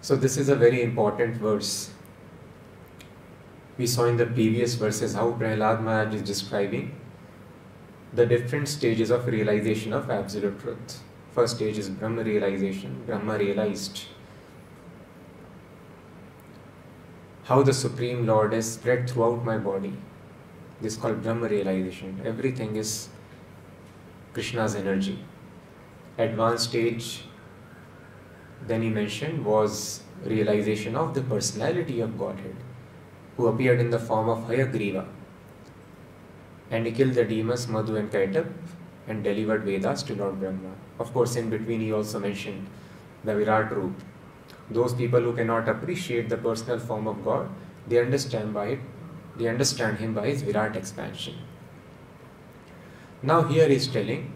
[0.00, 1.90] So, this is a very important verse.
[3.78, 6.94] We saw in the previous verses how Prahlad Maharaj is describing
[8.12, 11.02] the different stages of realization of absolute truth.
[11.32, 14.04] First stage is Brahma realization, Brahma realized.
[17.44, 19.92] How the Supreme Lord is spread throughout my body.
[20.80, 22.22] This is called Brahma realization.
[22.24, 23.10] Everything is
[24.32, 25.18] Krishna's energy.
[26.16, 27.25] Advanced stage,
[28.66, 32.56] then he mentioned, was realization of the personality of Godhead,
[33.36, 35.06] who appeared in the form of Hayagriva.
[36.70, 38.52] And he killed the demons Madhu and Kaitab
[39.06, 40.74] and delivered Vedas to Lord Brahma.
[40.98, 42.66] Of course, in between, he also mentioned
[43.22, 43.92] the Virat Roop.
[44.70, 47.48] Those people who cannot appreciate the personal form of God,
[47.86, 48.80] they understand by it,
[49.36, 51.34] they understand him by his Virat expansion.
[53.22, 54.32] Now here he is telling,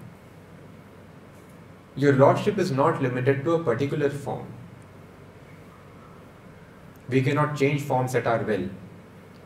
[1.96, 4.46] your lordship is not limited to a particular form.
[7.08, 8.68] We cannot change forms at our will.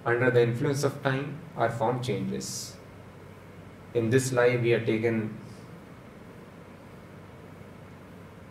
[0.04, 2.76] Under the influence of time, our form changes.
[3.94, 5.38] In this life, we are taken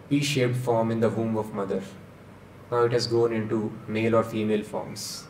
[0.10, 1.84] P-shaped form in the womb of mother.
[2.72, 5.26] Now it has grown into male or female forms.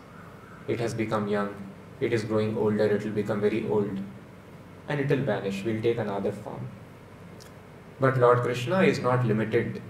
[0.68, 1.54] It has become young.
[2.00, 2.86] It is growing older.
[2.86, 4.00] It will become very old.
[4.88, 5.64] And it will vanish.
[5.66, 6.68] We'll take another form.
[8.00, 9.82] But Lord Krishna is not limited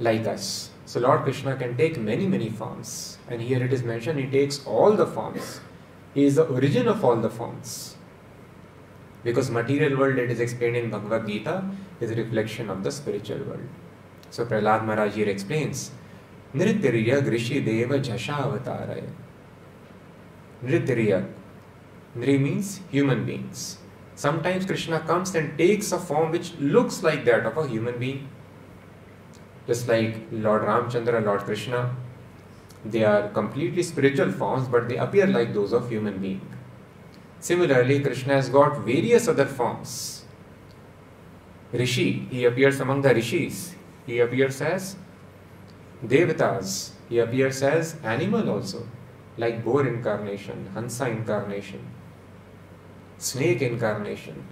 [0.00, 0.70] like us.
[0.84, 3.18] So Lord Krishna can take many, many forms.
[3.28, 5.60] And here it is mentioned, he takes all the forms.
[6.14, 7.96] He is the origin of all the forms.
[9.24, 11.68] Because material world, it is explained in Bhagavad Gita,
[12.00, 13.66] is a reflection of the spiritual world.
[14.30, 15.90] So Prahlad Maharaj here explains,
[16.54, 19.10] Nritirya Grishi Deva Jasha Avataraya.
[20.64, 21.28] Nritirya.
[22.16, 23.78] Nri means human beings.
[24.16, 28.28] Sometimes Krishna comes and takes a form which looks like that of a human being.
[29.66, 31.94] Just like Lord Ramchandra, Lord Krishna,
[32.84, 36.40] they are completely spiritual forms, but they appear like those of human being.
[37.40, 40.24] Similarly, Krishna has got various other forms.
[41.72, 43.74] Rishi, he appears among the rishis.
[44.06, 44.96] He appears as
[46.04, 46.92] devatas.
[47.08, 48.86] He appears as animal also,
[49.36, 51.80] like boar incarnation, Hansa incarnation,
[53.18, 54.44] snake incarnation.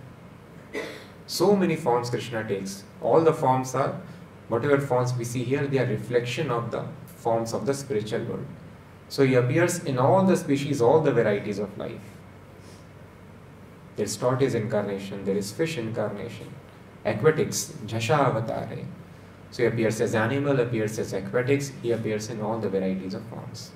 [1.26, 2.84] So many forms Krishna takes.
[3.00, 4.00] All the forms are,
[4.48, 8.46] whatever forms we see here, they are reflection of the forms of the spiritual world.
[9.08, 12.00] So he appears in all the species, all the varieties of life.
[13.96, 16.52] There is tortoise incarnation, there is fish incarnation,
[17.04, 18.84] aquatics, Jasha avatare.
[19.50, 23.24] So he appears as animal, appears as aquatics, he appears in all the varieties of
[23.26, 23.70] forms.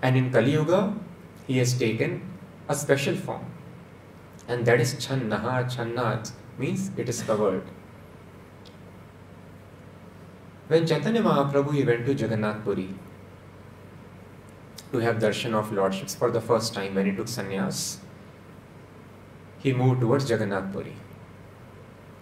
[0.00, 0.94] And in Kali Yuga,
[1.48, 2.22] he has taken
[2.68, 3.44] a special form,
[4.46, 5.54] and that is Channaha.
[5.74, 6.22] Channa
[6.58, 7.62] means it is covered.
[10.68, 12.88] When Chaitanya Mahaprabhu he went to Jagannath Puri
[14.92, 17.96] to have darshan of lordships for the first time when he took sannyas,
[19.58, 20.94] he moved towards Jagannath Puri.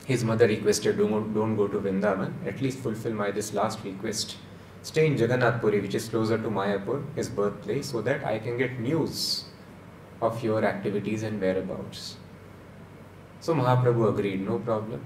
[0.04, 4.37] His mother requested, don't, don't go to Vrindavan, at least fulfill my this last request.
[4.86, 8.56] Stay in Jagannath Puri, which is closer to Mayapur, his birthplace, so that I can
[8.56, 9.47] get news
[10.22, 12.19] of your activities and whereabouts.
[13.41, 15.04] So Mahaprabhu agreed, no problem.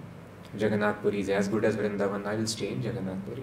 [0.54, 3.42] Jagannath Puri is as good as Vrindavan, I will stay in Jagannath Puri.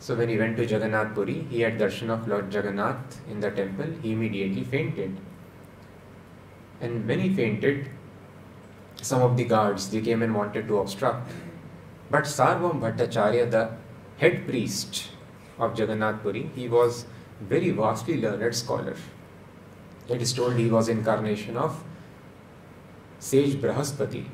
[0.00, 3.52] So when he went to Jagannath Puri, he had darshan of Lord Jagannath in the
[3.52, 5.16] temple, he immediately fainted.
[6.80, 7.88] And when he fainted,
[9.00, 11.30] some of the guards, they came and wanted to obstruct.
[12.10, 13.70] But Sarvam Bhattacharya, the
[14.18, 15.11] head priest
[15.62, 17.06] of Jagannath Puri, he was
[17.40, 18.96] very vastly learned scholar.
[20.08, 21.82] It is told he was incarnation of
[23.18, 24.24] sage Brahaspati,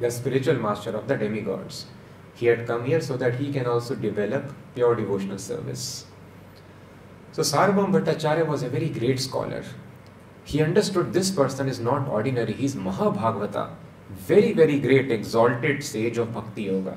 [0.00, 1.86] the spiritual master of the demigods.
[2.34, 6.06] He had come here so that he can also develop pure devotional service.
[7.30, 9.64] So Sarvam Bhattacharya was a very great scholar.
[10.44, 13.70] He understood this person is not ordinary, he is Mahabhagavata,
[14.10, 16.96] very, very great, exalted sage of Bhakti Yoga.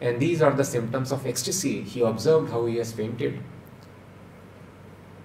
[0.00, 1.82] And these are the symptoms of ecstasy.
[1.82, 3.40] He observed how he has fainted.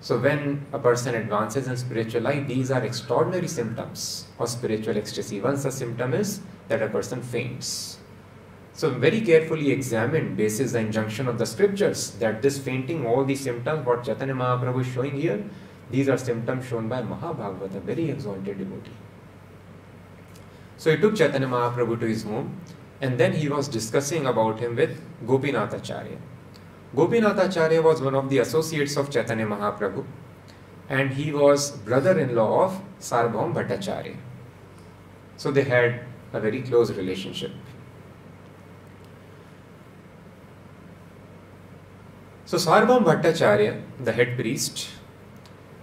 [0.02, 5.42] So, when a person advances in spiritual life, these are extraordinary symptoms of spiritual ecstasy.
[5.42, 7.98] Once a symptom is that a person faints.
[8.74, 13.40] So, very carefully examined, basis the injunction of the scriptures, that this fainting, all these
[13.40, 15.44] symptoms, what Chaitanya Mahaprabhu is showing here,
[15.90, 18.92] these are symptoms shown by Mahabhagavata, very exalted devotee.
[20.78, 22.60] So he took Chaitanya Mahaprabhu to his home
[23.02, 26.18] and then he was discussing about him with Gopinathacharya.
[26.96, 30.06] Gopinathacharya was one of the associates of Chaitanya Mahaprabhu
[30.88, 34.16] and he was brother-in-law of Sarvam Bhattacharya.
[35.36, 36.02] So they had
[36.32, 37.52] a very close relationship.
[42.46, 44.90] So Sarvam Bhattacharya, the head priest,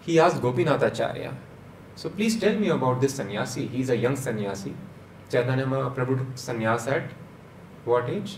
[0.00, 1.34] he asked Gopinathacharya,
[1.94, 3.66] so please tell me about this sannyasi.
[3.66, 4.74] He's a young sannyasi
[5.32, 7.10] Chaitanya Mahaprabhu took sannyas at
[7.86, 8.36] what age?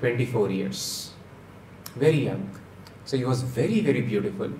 [0.00, 1.10] 24 years.
[1.96, 2.50] Very young.
[3.04, 4.50] So he was very, very beautiful.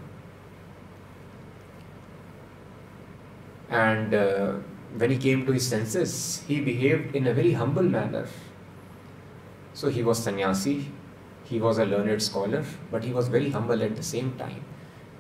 [3.71, 4.53] And uh,
[4.97, 8.27] when he came to his senses, he behaved in a very humble manner.
[9.75, 10.91] So he was sannyasi,
[11.45, 14.65] he was a learned scholar, but he was very humble at the same time.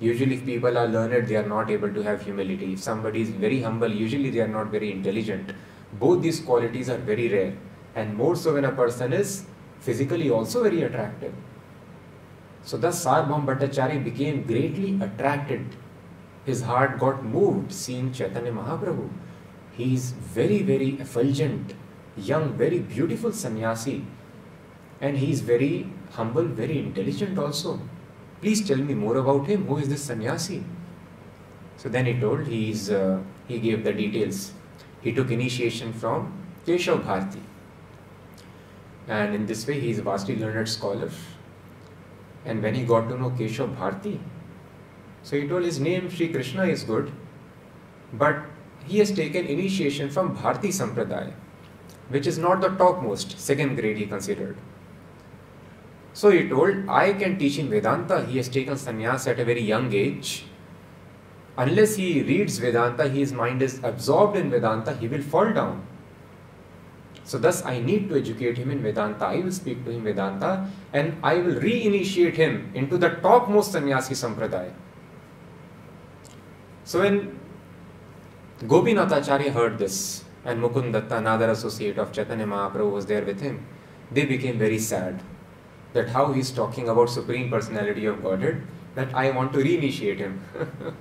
[0.01, 2.73] Usually, if people are learned, they are not able to have humility.
[2.73, 5.53] If somebody is very humble, usually they are not very intelligent.
[5.93, 7.55] Both these qualities are very rare,
[7.94, 9.46] and more so when a person is
[9.81, 11.32] physically also very attractive.
[12.62, 15.64] So, thus Sarbam Bhattacharya became greatly attracted.
[16.44, 19.08] His heart got moved seeing Chaitanya Mahaprabhu.
[19.73, 21.75] He is very, very effulgent,
[22.17, 24.05] young, very beautiful sannyasi,
[25.00, 27.81] and he is very humble, very intelligent also.
[28.40, 29.67] Please tell me more about him.
[29.67, 30.64] Who is this sannyasi?
[31.76, 34.52] So then he told, he, is, uh, he gave the details.
[35.00, 36.33] He took initiation from
[36.67, 37.41] Keshav Bharti.
[39.06, 41.11] And in this way, he is a vastly learned scholar.
[42.45, 44.19] And when he got to know Keshav Bharti,
[45.23, 47.12] so he told his name Sri Krishna is good,
[48.12, 48.43] but
[48.87, 51.33] he has taken initiation from Bharti Sampradaya,
[52.09, 54.56] which is not the topmost, second grade he considered.
[56.12, 58.25] So he told, I can teach him Vedanta.
[58.25, 60.47] He has taken sannyas at a very young age.
[61.59, 65.85] Unless he reads Vedanta, his mind is absorbed in Vedanta, he will fall down.
[67.25, 69.27] So thus I need to educate him in Vedanta.
[69.27, 74.15] I will speak to him Vedanta and I will re-initiate him into the topmost sannyasi
[74.15, 74.73] sampradaya.
[76.85, 77.39] So when
[78.61, 83.67] Gopinathacharya heard this and Mukunda Datta, another associate of Chaitanya Mahaprabhu was there with him,
[84.11, 85.21] they became very sad
[85.93, 88.63] that how he's talking about Supreme Personality of Godhead,
[88.95, 90.41] that I want to reinitiate him.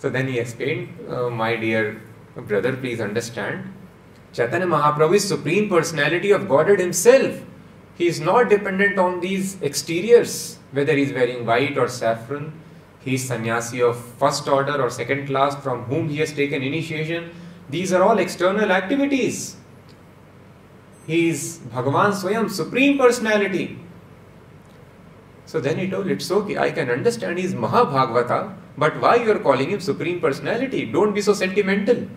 [0.00, 2.00] so then he explained, uh, my dear
[2.34, 3.70] brother, please understand,
[4.32, 7.42] Chaitanya Mahaprabhu is Supreme Personality of Godhead himself.
[7.96, 12.54] He is not dependent on these exteriors, whether he is wearing white or saffron.
[13.00, 17.30] He is sannyasi of first order or second class from whom he has taken initiation.
[17.68, 19.56] These are all external activities.
[21.06, 23.78] He is Bhagavan Swayam, Supreme Personality.
[25.44, 29.30] So then he told, it's okay, I can understand he is Mahabhagavata, but why you
[29.30, 30.86] are calling him Supreme Personality?
[30.86, 32.08] Don't be so sentimental.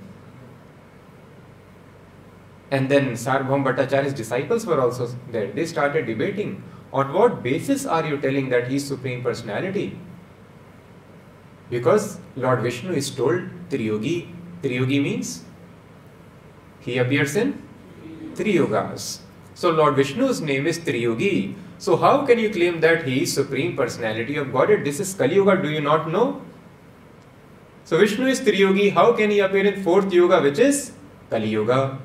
[2.72, 5.52] And then Sarbham Bhattacharya's disciples were also there.
[5.52, 10.00] They started debating, on what basis are you telling that he is Supreme Personality?
[11.70, 14.28] Because Lord Vishnu is told Triyogi.
[14.62, 15.44] Triyogi means
[16.80, 17.62] he appears in
[18.36, 19.20] three yugas.
[19.56, 21.56] So Lord Vishnu's name is Triyogi.
[21.83, 24.85] So how can you claim that he is Supreme Personality of Godhead?
[24.85, 26.41] This is Kali Yuga, do you not know?
[27.83, 30.94] So Vishnu is Triyogi, how can he appear in fourth yuga which is
[31.30, 32.00] Kali Yuga?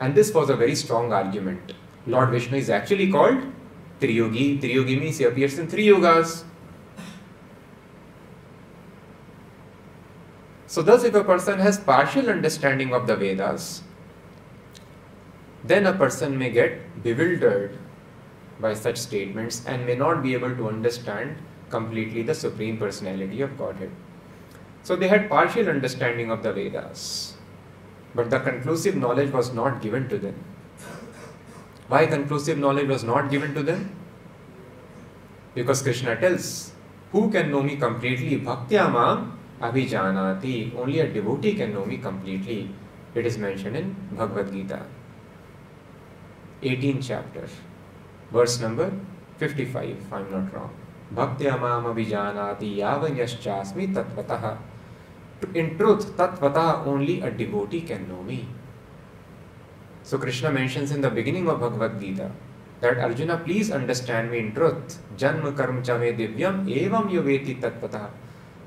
[0.00, 1.72] And this was a very strong argument.
[2.06, 3.38] Lord Vishnu is actually called
[4.02, 4.60] Triyogi.
[4.60, 6.44] Triyogi means he appears in three yugas.
[10.66, 13.82] So thus if a person has partial understanding of the Vedas,
[15.64, 17.78] then a person may get bewildered
[18.62, 21.36] by such statements and may not be able to understand
[21.68, 23.90] completely the Supreme Personality of Godhead.
[24.82, 27.34] So they had partial understanding of the Vedas,
[28.14, 30.36] but the conclusive knowledge was not given to them.
[31.88, 33.94] Why conclusive knowledge was not given to them?
[35.54, 36.72] Because Krishna tells,
[37.12, 38.40] Who can know me completely?
[38.40, 40.74] Bhaktyamam abhijanati.
[40.74, 42.70] Only a devotee can know me completely.
[43.14, 44.86] It is mentioned in Bhagavad Gita.
[46.62, 47.48] 18th chapter,
[48.32, 48.92] verse number
[49.40, 54.46] 55 I am not wrong भक्त अमाम अभिजानाति याव यश्चास्मि तत्वतः
[55.56, 58.40] in truth तत्वतः only a devotee can know me
[60.10, 62.28] so Krishna mentions in the beginning of Bhagavad Gita
[62.82, 68.08] that Arjuna please understand me in truth जन्म कर्म च मे दिव्यम एवं युवेति तत्वतः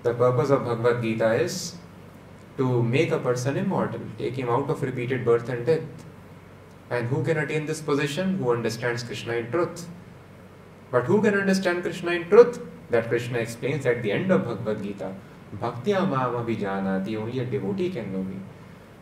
[0.05, 1.61] the purpose of Bhagavad Gita is
[2.57, 6.05] to make a person immortal take him out of repeated birth and death
[6.89, 8.37] And who can attain this position?
[8.37, 9.87] Who understands Krishna in truth.
[10.91, 12.61] But who can understand Krishna in truth?
[12.89, 15.15] That Krishna explains at the end of Bhagavad Gita.
[15.59, 18.37] Bhaktya mama vijanati, only a devotee can know me.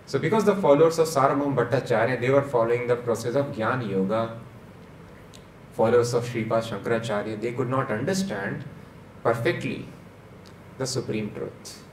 [0.06, 4.40] So because the followers of Sarbam Bhattacharya, they were following the process of Jnana Yoga,
[5.74, 8.64] followers of Sripad Shankaracharya, they could not understand
[9.24, 9.88] perfectly
[10.78, 11.84] the supreme truth.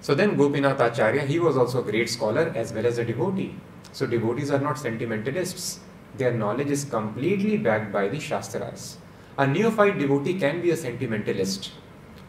[0.00, 3.54] So then Gopinath Acharya, he was also a great scholar as well as a devotee.
[3.94, 5.78] So devotees are not sentimentalists.
[6.18, 8.98] Their knowledge is completely backed by the Shastras.
[9.38, 11.70] A neophyte devotee can be a sentimentalist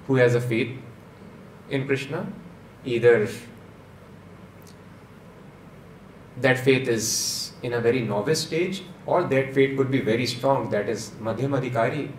[0.05, 0.77] who has a faith
[1.71, 2.31] in Krishna,
[2.85, 3.27] either
[6.37, 10.69] that faith is in a very novice stage or that faith could be very strong,
[10.69, 12.11] that is Madhyam Adhikari.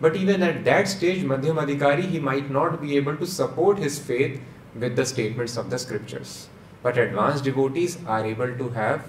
[0.00, 3.98] But even at that stage, Madhyam Adhikari, he might not be able to support his
[3.98, 4.40] faith
[4.78, 6.48] with the statements of the scriptures.
[6.82, 9.08] But advanced devotees are able to have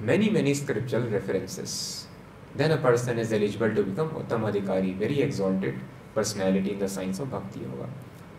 [0.00, 2.06] many, many scriptural references.
[2.54, 5.78] Then a person is eligible to become Uttam Adhikari, very exalted
[6.14, 7.88] personality in the science of Bhakti Yoga.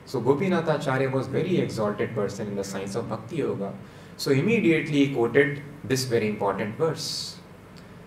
[0.05, 3.73] So Gopinath Acharya was very exalted person in the science of Bhakti Yoga.
[4.15, 7.37] So immediately he quoted this very important verse.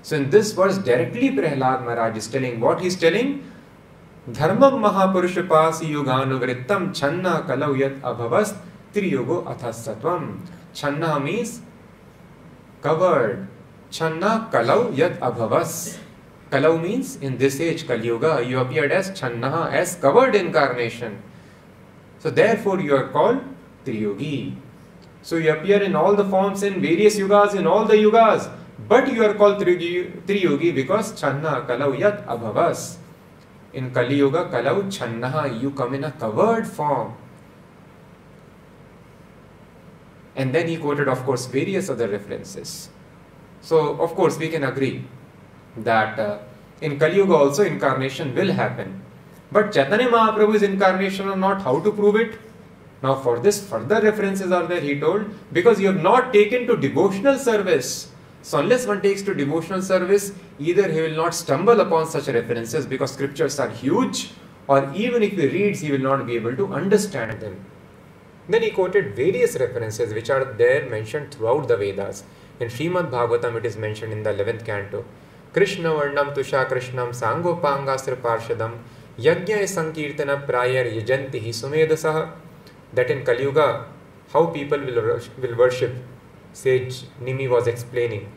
[0.03, 3.45] So in this verse directly Prahlad Maharaj is telling what he's telling
[4.29, 8.57] Dharmam Mahapurushapasi Yuganuvrittam Channa Kalau Yat Abhavas
[8.95, 10.29] त्रियोगो अथ सत्वम
[10.75, 11.61] छन्ना means
[12.85, 13.47] covered.
[13.93, 15.75] छन्ना कलौ यद अभवस।
[16.53, 18.25] कलौ means in this age Kaliyuga.
[18.47, 21.17] You appeared as छन्ना as covered incarnation
[22.25, 22.31] so
[22.65, 23.39] therefore you are called
[23.85, 24.39] Triyogi
[25.25, 28.51] so you appear in all the forms in various yugas in all the yugas
[28.91, 29.65] but you are called
[30.27, 32.81] Triyogi because छन्ना कलौ यद अभवस।
[33.75, 37.13] In Kaliyuga, कलौ छन्ना you come in a covered form
[40.41, 42.89] And then he quoted, of course, various other references.
[43.61, 45.05] So, of course, we can agree
[45.77, 46.39] that uh,
[46.81, 49.03] in Kali Yuga also incarnation will happen.
[49.53, 52.39] But Chaitanya Mahaprabhu's incarnation or not, how to prove it?
[53.03, 56.77] Now, for this, further references are there, he told, because you have not taken to
[56.77, 58.11] devotional service.
[58.41, 62.87] So, unless one takes to devotional service, either he will not stumble upon such references
[62.87, 64.31] because scriptures are huge,
[64.69, 67.63] or even if he reads, he will not be able to understand them.
[68.51, 72.25] Then he quoted various references which are there mentioned throughout the Vedas.
[72.59, 75.05] In Srimad Bhagavatam, it is mentioned in the 11th canto.
[75.53, 78.79] Krishna Varnam Tusha Krishnam Sangopangastra Parshadam
[79.19, 82.33] Yajna Sankirtana Prayar Yajanti Sumedasah
[82.93, 83.87] that in Kali Yuga,
[84.33, 85.95] how people will, will worship,
[86.53, 88.33] sage Nimi was explaining.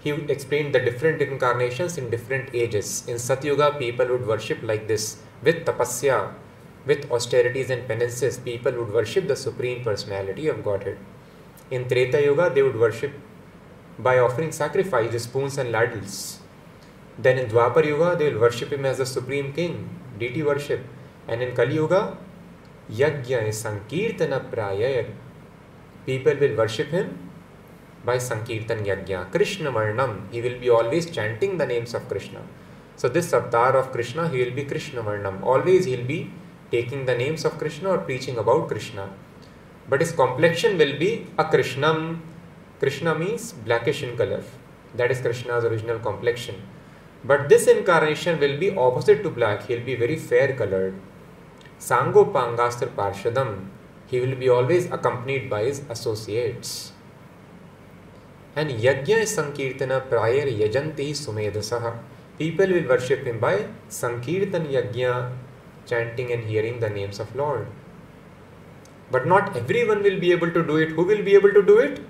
[0.00, 3.06] He explained the different incarnations in different ages.
[3.06, 6.32] In Satyuga, people would worship like this with tapasya,
[6.88, 8.38] with austerities and penances.
[8.38, 10.98] People would worship the Supreme Personality of Godhead.
[11.70, 13.12] In Treta Yuga, they would worship
[13.98, 16.40] by offering sacrifices, spoons, and ladles.
[17.18, 20.80] Then in Dwapar Yuga, they will worship him as the Supreme King, deity worship.
[21.28, 22.16] And in Kali Yuga,
[22.90, 25.10] Yajna Sankirtana Prayaya.
[26.06, 27.30] People will worship him
[28.04, 29.30] by Sankirtan Yajna.
[29.30, 32.40] Krishna Varnam, he will be always chanting the names of Krishna.
[32.96, 35.42] So this avatar of Krishna, he will be Krishna Varnam.
[35.42, 36.30] Always he will be
[36.70, 39.10] taking the names of Krishna or preaching about Krishna.
[39.88, 42.20] But his complexion will be a Krishnam.
[42.78, 44.42] Krishna means blackish in color.
[44.94, 46.56] That is Krishna's original complexion.
[47.24, 49.66] But this incarnation will be opposite to black.
[49.66, 50.94] He will be very fair colored.
[51.80, 53.68] Sangopangastra Parshadam,
[54.06, 56.92] he will be always accompanied by his associates.
[58.56, 61.98] And Yajna Sankirtana prior Yajanti Sumedasah.
[62.38, 65.32] People will worship him by Sankirtan Yajna,
[65.88, 67.66] chanting and hearing the names of Lord.
[69.10, 70.90] But not everyone will be able to do it.
[70.90, 72.00] Who will be able to do it?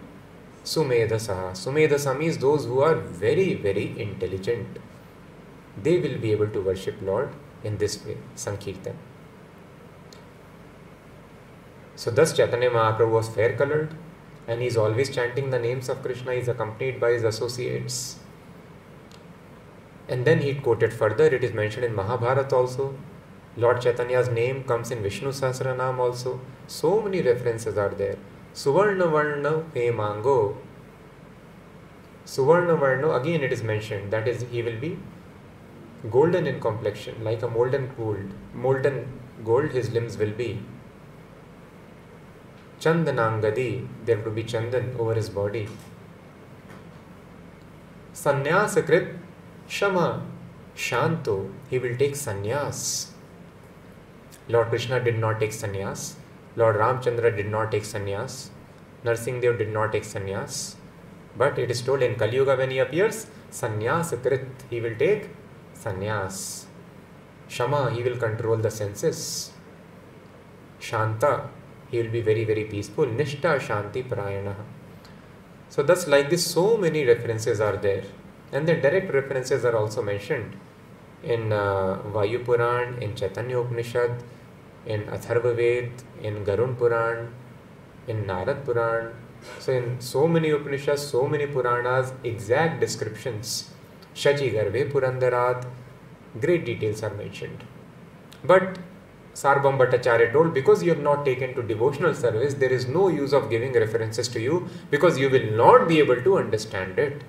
[0.65, 1.53] Sumedasa.
[1.53, 4.79] Sumedasa means those who are very, very intelligent.
[5.83, 7.31] They will be able to worship Lord
[7.63, 8.97] in this way, Sankirtan.
[11.95, 13.95] So thus Chaitanya Mahaprabhu was fair colored
[14.47, 16.33] and he is always chanting the names of Krishna.
[16.33, 18.19] He is accompanied by his associates.
[20.09, 22.95] And then he quoted further, it is mentioned in Mahabharata also.
[23.59, 26.41] Lord Chaitanya's name comes in Vishnu Sahasranam also.
[26.69, 28.17] So many references are there.
[28.55, 30.57] Suvarna Varna Hemango.
[32.25, 34.97] Suvarna Varna, again it is mentioned, that is, he will be
[36.09, 38.33] golden in complexion, like a molten gold.
[38.55, 39.07] Molten
[39.45, 40.63] gold his limbs will be.
[42.81, 45.69] Chandanangadi, there would be chandan over his body.
[48.15, 49.19] Sannyasakrit
[49.67, 50.23] Shama
[50.77, 53.09] Shanto, he will take sannyas.
[54.49, 56.15] Lord Krishna did not take sannyas.
[56.57, 58.49] Lord Ramchandra did not take sannyas.
[59.05, 60.75] Narsinghdev did not take sannyas.
[61.37, 65.29] But it is told in Kali Yuga when he appears, sannyasakrit, he will take
[65.75, 66.65] sannyas.
[67.47, 69.53] Shama, he will control the senses.
[70.79, 71.49] Shanta,
[71.91, 73.07] he will be very, very peaceful.
[73.07, 74.57] Nishta Shanti Prayana.
[75.69, 78.05] So, thus, like this, so many references are there.
[78.53, 80.57] And the direct references are also mentioned
[81.23, 84.23] in uh, Vayu Puran, in Chaitanya Upanishad,
[84.89, 85.91] in Atharva Ved,
[86.23, 87.29] in Garun Puran,
[88.09, 89.13] in Narad Puran.
[89.61, 93.71] So, in so many Upanishads, so many Puranas, exact descriptions
[94.15, 95.65] Shachi Garve, Purandarat,
[96.41, 97.63] great details are mentioned.
[98.43, 98.79] But
[99.35, 103.33] Sarbam Bhattacharya told, because you have not taken to devotional service, there is no use
[103.33, 107.23] of giving references to you because you will not be able to understand it.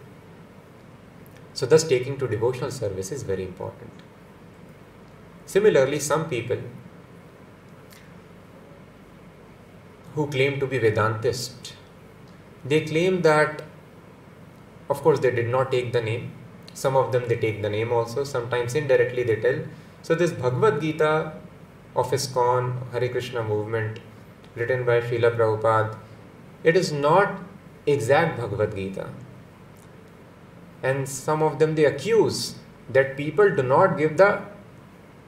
[1.54, 3.92] So, thus, taking to devotional service is very important.
[5.46, 6.58] Similarly, some people
[10.16, 11.74] who claim to be Vedantist,
[12.66, 13.62] they claim that,
[14.90, 16.32] of course, they did not take the name.
[16.74, 18.24] Some of them they take the name also.
[18.24, 19.60] Sometimes indirectly they tell.
[20.02, 21.34] So this Bhagavad Gita
[21.96, 24.00] of ISKCON, Hare Krishna movement,
[24.56, 25.98] written by Srila Prabhupada,
[26.64, 27.40] it is not
[27.86, 29.10] exact Bhagavad Gita.
[30.84, 32.56] And some of them they accuse
[32.90, 34.42] that people do not give the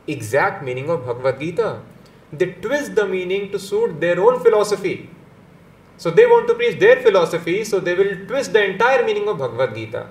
[0.08, 1.82] exact meaning of Bhagavad Gita.
[2.34, 5.10] They twist the meaning to suit their own philosophy.
[5.98, 9.38] So they want to preach their philosophy, so they will twist the entire meaning of
[9.38, 10.08] Bhagavad Gita.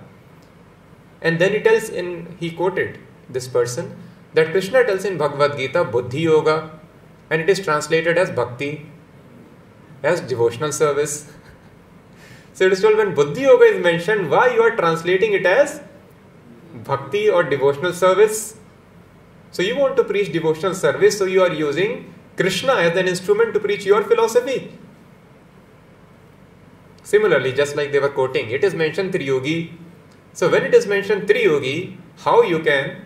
[1.21, 2.99] And then he tells in he quoted
[3.29, 3.97] this person
[4.35, 6.79] that Krishna tells in Bhagavad Gita Buddhi Yoga
[7.31, 8.87] and it is translated as Bhakti,
[10.03, 11.33] as devotional service.
[12.53, 15.81] so it is told when Buddhi Yoga is mentioned, why you are translating it as
[16.85, 18.57] Bhakti or devotional service?
[19.51, 23.53] So you want to preach devotional service, so you are using Krishna as an instrument
[23.55, 24.73] to preach your philosophy.
[27.03, 29.73] Similarly, just like they were quoting, it is mentioned Triyogi.
[30.33, 33.03] So when it is mentioned Triyogi, how you can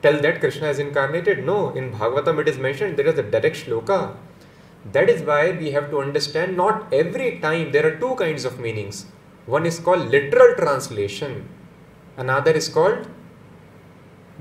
[0.00, 1.44] tell that Krishna is incarnated?
[1.44, 4.16] No, in Bhagavatam it is mentioned there is a direct shloka.
[4.92, 8.58] That is why we have to understand not every time there are two kinds of
[8.58, 9.06] meanings.
[9.44, 11.48] One is called literal translation,
[12.16, 13.06] another is called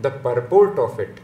[0.02, 1.20] the purport of it.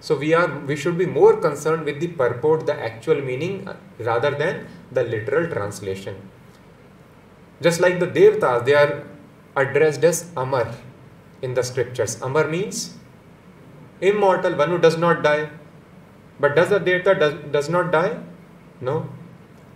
[0.00, 3.76] So we are we should be more concerned with the purport, the actual meaning, uh,
[3.98, 6.16] rather than the literal translation.
[7.60, 9.06] Just like the Devtas, they are
[9.54, 10.74] addressed as Amar
[11.42, 12.20] in the scriptures.
[12.22, 12.94] Amar means
[14.00, 15.50] immortal, one who does not die.
[16.38, 18.18] But does the Devta does, does not die?
[18.80, 19.10] No.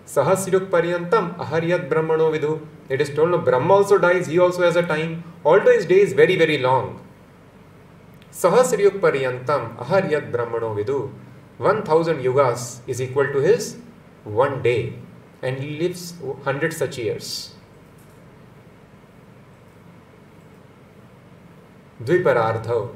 [0.07, 2.67] Sahasruk Paryantam Aharyat Brahmano Vidhu.
[2.89, 5.25] It is told no, Brahma also dies, he also has a time.
[5.45, 7.01] Although his day is very, very long.
[8.31, 11.11] Sahasriyuk Paryantam Aharyat Brahmano Vidhu.
[11.59, 13.77] 1000 yugas is equal to his
[14.25, 14.95] one day.
[15.41, 17.55] And he lives 100 such years.
[22.03, 22.91] Dviparardha.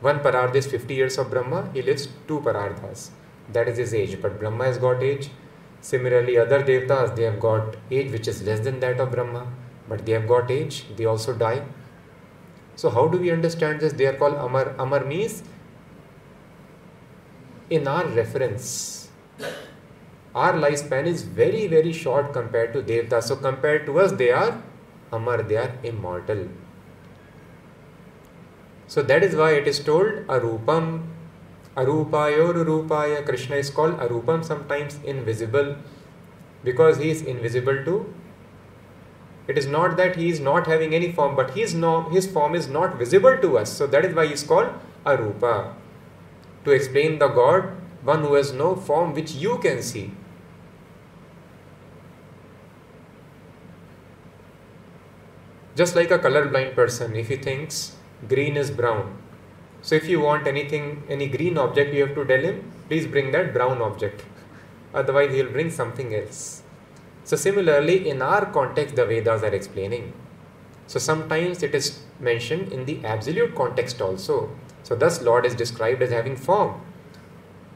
[0.00, 3.10] One parardha is 50 years of Brahma, he lives two parardhas.
[3.52, 4.20] That is his age.
[4.22, 5.30] But Brahma has got age.
[5.84, 9.46] Similarly, other devtas, they have got age which is less than that of Brahma,
[9.88, 11.62] but they have got age, they also die.
[12.76, 13.92] So, how do we understand this?
[13.92, 14.74] They are called Amar.
[14.78, 15.42] Amar means
[17.68, 19.10] in our reference,
[20.34, 23.24] our lifespan is very, very short compared to devtas.
[23.24, 24.62] So, compared to us, they are
[25.12, 26.48] Amar, they are immortal.
[28.86, 31.02] So that is why it is told Arupam,
[31.76, 33.24] Arupaya Rupaya.
[33.24, 35.76] Krishna is called Arupam, sometimes invisible,
[36.62, 38.14] because he is invisible to.
[39.46, 42.54] It is not that he is not having any form, but his, no, his form
[42.54, 43.70] is not visible to us.
[43.70, 44.68] So that is why he is called
[45.04, 45.74] Arupa.
[46.64, 50.12] To explain the God, one who has no form which you can see.
[55.76, 57.96] Just like a colorblind person, if he thinks
[58.28, 59.23] green is brown.
[59.84, 63.32] So if you want anything, any green object, you have to tell him, please bring
[63.32, 64.24] that brown object.
[64.94, 66.62] Otherwise, he will bring something else.
[67.24, 70.14] So similarly, in our context, the Vedas are explaining.
[70.86, 74.56] So sometimes it is mentioned in the absolute context also.
[74.84, 76.80] So thus Lord is described as having form.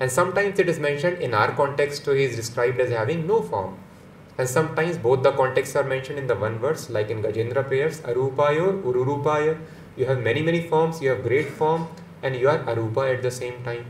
[0.00, 3.42] And sometimes it is mentioned in our context, so he is described as having no
[3.42, 3.78] form.
[4.38, 8.00] And sometimes both the contexts are mentioned in the one verse, like in Gajendra prayers,
[8.00, 9.58] Arupaya or Ururupaya
[9.98, 11.02] you have many many forms.
[11.02, 11.88] You have great form
[12.22, 13.86] and you are arupa at the same time.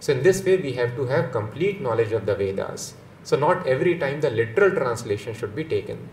[0.00, 2.94] So in this way we have to have complete knowledge of the vedas.
[3.22, 6.08] So not every time the literal translation should be taken.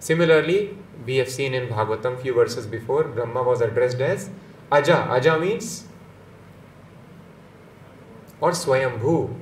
[0.00, 4.30] Similarly we have seen in bhagavatam few verses before brahma was addressed as
[4.72, 4.96] aja.
[5.18, 5.84] Aja means
[8.40, 9.34] or swayambhu.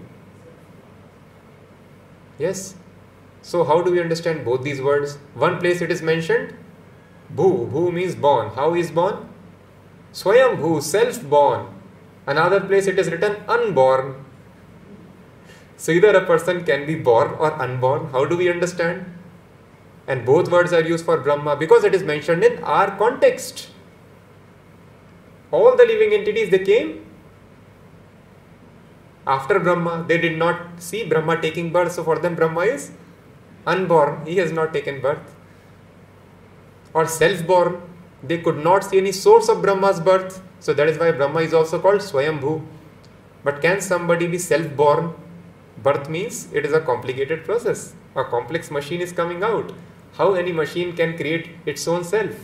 [2.39, 2.75] Yes?
[3.43, 5.19] So how do we understand both these words?
[5.35, 6.55] One place it is mentioned
[7.35, 8.51] Bhu, Bhu means born.
[8.55, 9.29] How is born?
[10.13, 11.67] Swayam Bhu, self born.
[12.27, 14.25] Another place it is written unborn.
[15.77, 18.09] So either a person can be born or unborn.
[18.11, 19.05] How do we understand?
[20.09, 23.69] And both words are used for Brahma because it is mentioned in our context.
[25.51, 27.07] All the living entities they came
[29.27, 30.05] after Brahma.
[30.09, 32.93] They did not see Brahma taking birth, so for them Brahma is
[33.67, 35.36] unborn, he has not taken birth.
[36.97, 37.83] Or self born,
[38.23, 40.43] they could not see any source of Brahma's birth.
[40.61, 42.55] So that is why Brahma is also called Swayambhu.
[43.45, 45.13] But can somebody be self born?
[45.83, 47.95] Birth means it is a complicated process.
[48.15, 49.75] A complex machine is coming out.
[50.15, 52.35] How any machine can create its own self?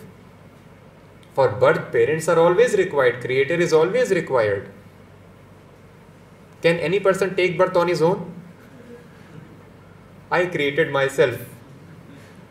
[1.34, 4.70] For birth, parents are always required, creator is always required.
[6.60, 8.30] Can any person take birth on his own?
[10.30, 11.38] I created myself.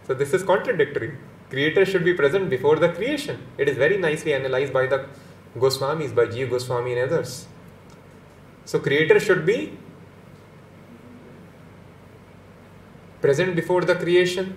[0.07, 1.17] So this is contradictory.
[1.51, 3.37] Creator should be present before the creation.
[3.57, 5.05] It is very nicely analyzed by the
[5.57, 7.45] Goswamis, by Jiva Goswami and others.
[8.65, 9.77] So creator should be
[13.21, 14.55] present before the creation.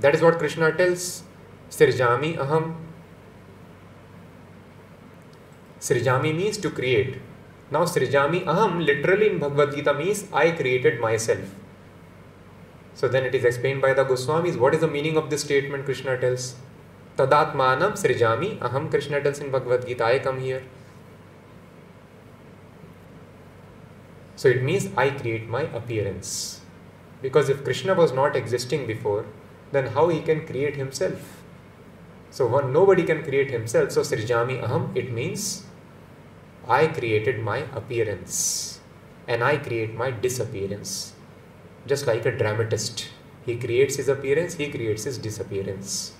[0.00, 1.22] That is what Krishna tells.
[1.70, 2.74] Sirjami aham.
[5.80, 7.18] Sirjami means to create.
[7.70, 11.40] Now Srijami Aham literally in Bhagavad Gita means I created myself.
[12.96, 14.56] So then it is explained by the Goswamis.
[14.56, 16.54] What is the meaning of this statement Krishna tells?
[17.18, 20.62] Tadatmanam Srijami Aham Krishna tells in Bhagavad Gita, I come here.
[24.34, 26.62] So it means I create my appearance.
[27.20, 29.26] Because if Krishna was not existing before,
[29.72, 31.42] then how he can create himself?
[32.30, 33.92] So one nobody can create himself.
[33.92, 35.64] So Srijami Aham, it means
[36.66, 38.80] I created my appearance
[39.28, 41.12] and I create my disappearance.
[41.86, 43.08] Just like a dramatist,
[43.44, 46.12] he creates his appearance, he creates his disappearance.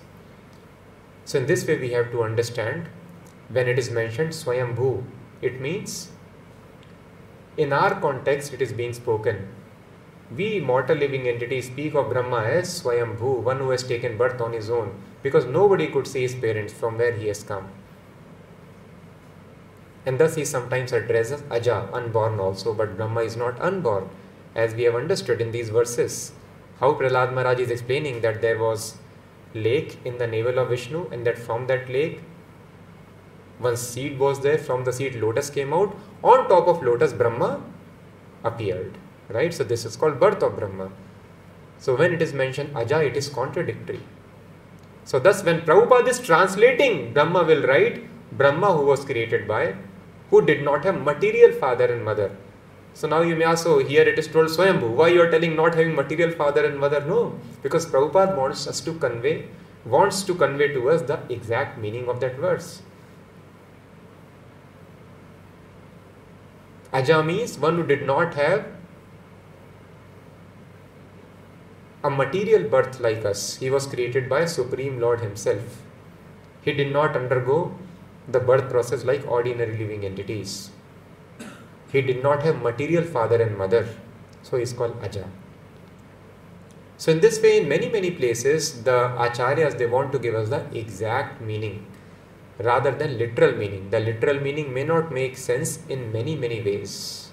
[1.25, 2.87] So, in this way, we have to understand
[3.49, 5.03] when it is mentioned Swayambhu,
[5.41, 6.09] it means
[7.57, 9.47] in our context, it is being spoken.
[10.35, 14.53] We mortal living entities speak of Brahma as Swayambhu, one who has taken birth on
[14.53, 17.69] his own, because nobody could see his parents from where he has come
[20.07, 24.09] and thus he sometimes addresses Aja, unborn also, but Brahma is not unborn,
[24.57, 26.33] as we have understood in these verses.
[26.81, 28.97] How Prahlad Maharaj is explaining that there was
[29.53, 32.21] lake in the navel of Vishnu, and that from that lake,
[33.59, 37.63] one seed was there, from the seed lotus came out, on top of lotus Brahma
[38.43, 38.97] appeared.
[39.29, 39.53] Right?
[39.53, 40.91] So this is called birth of Brahma.
[41.79, 44.01] So when it is mentioned Aja, it is contradictory.
[45.03, 49.75] So thus when Prabhupada is translating, Brahma will write Brahma who was created by
[50.29, 52.35] who did not have material father and mother.
[52.97, 54.89] So now you may ask, so here it is told Swayambhu.
[54.89, 56.99] Why you are telling not having material father and mother?
[57.05, 59.49] No, because Prabhupada wants us to convey,
[59.85, 62.81] wants to convey to us the exact meaning of that verse.
[66.91, 68.65] Aja means one who did not have
[72.03, 73.57] a material birth like us.
[73.57, 75.83] He was created by Supreme Lord Himself.
[76.63, 77.75] He did not undergo
[78.27, 80.71] the birth process like ordinary living entities.
[81.91, 83.87] He did not have material father and mother,
[84.43, 85.25] so he is called Aja.
[86.97, 90.49] So in this way, in many many places, the acharyas they want to give us
[90.49, 91.85] the exact meaning
[92.59, 93.89] rather than literal meaning.
[93.91, 97.29] The literal meaning may not make sense in many many ways.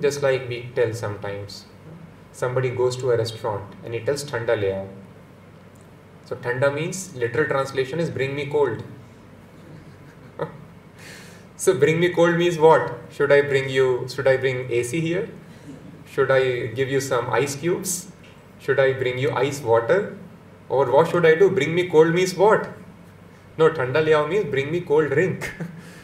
[0.00, 1.64] Just like we tell sometimes,
[2.32, 4.88] somebody goes to a restaurant and he tells Thanda
[6.24, 8.82] So Thanda means literal translation is bring me cold.
[11.58, 13.00] So bring me cold means what?
[13.10, 15.28] Should I bring you, should I bring AC here?
[16.08, 18.12] Should I give you some ice cubes?
[18.60, 20.16] Should I bring you ice water?
[20.68, 21.50] Or what should I do?
[21.50, 22.68] Bring me cold means what?
[23.56, 25.52] No, thanda liao means bring me cold drink.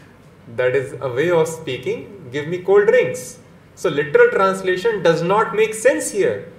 [0.57, 3.39] that is a way of speaking, give me cold drinks.
[3.77, 6.51] So literal translation does not make sense here.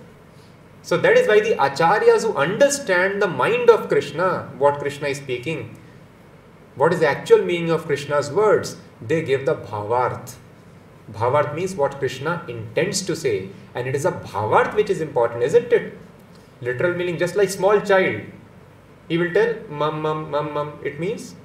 [0.84, 5.18] So that is why the acharyas who understand the mind of Krishna, what Krishna is
[5.18, 5.78] speaking,
[6.76, 10.36] what is the actual meaning of Krishna's words, they give the bhavarth.
[11.12, 15.44] Bhavarth means what Krishna intends to say, and it is a bhavarth which is important,
[15.44, 15.98] isn't it?
[16.62, 18.22] Literal meaning, just like small child,
[19.08, 20.80] he will tell mum, mum, mum, mum.
[20.84, 21.36] It means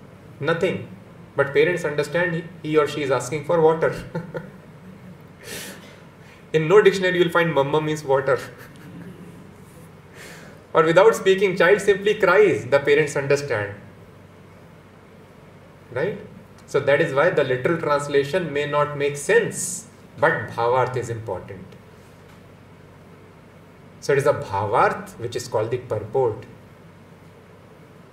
[0.41, 0.89] nothing.
[1.37, 3.95] But parents understand he or she is asking for water.
[6.53, 8.39] In no dictionary, you will find mum mum means water.
[10.73, 12.67] or without speaking, child simply cries.
[12.67, 13.75] The parents understand.
[15.93, 16.19] Right?
[16.67, 21.65] So that is why the literal translation may not make sense, but bhavarth is important.
[24.01, 26.47] So it is a bhavarth which is called the purport.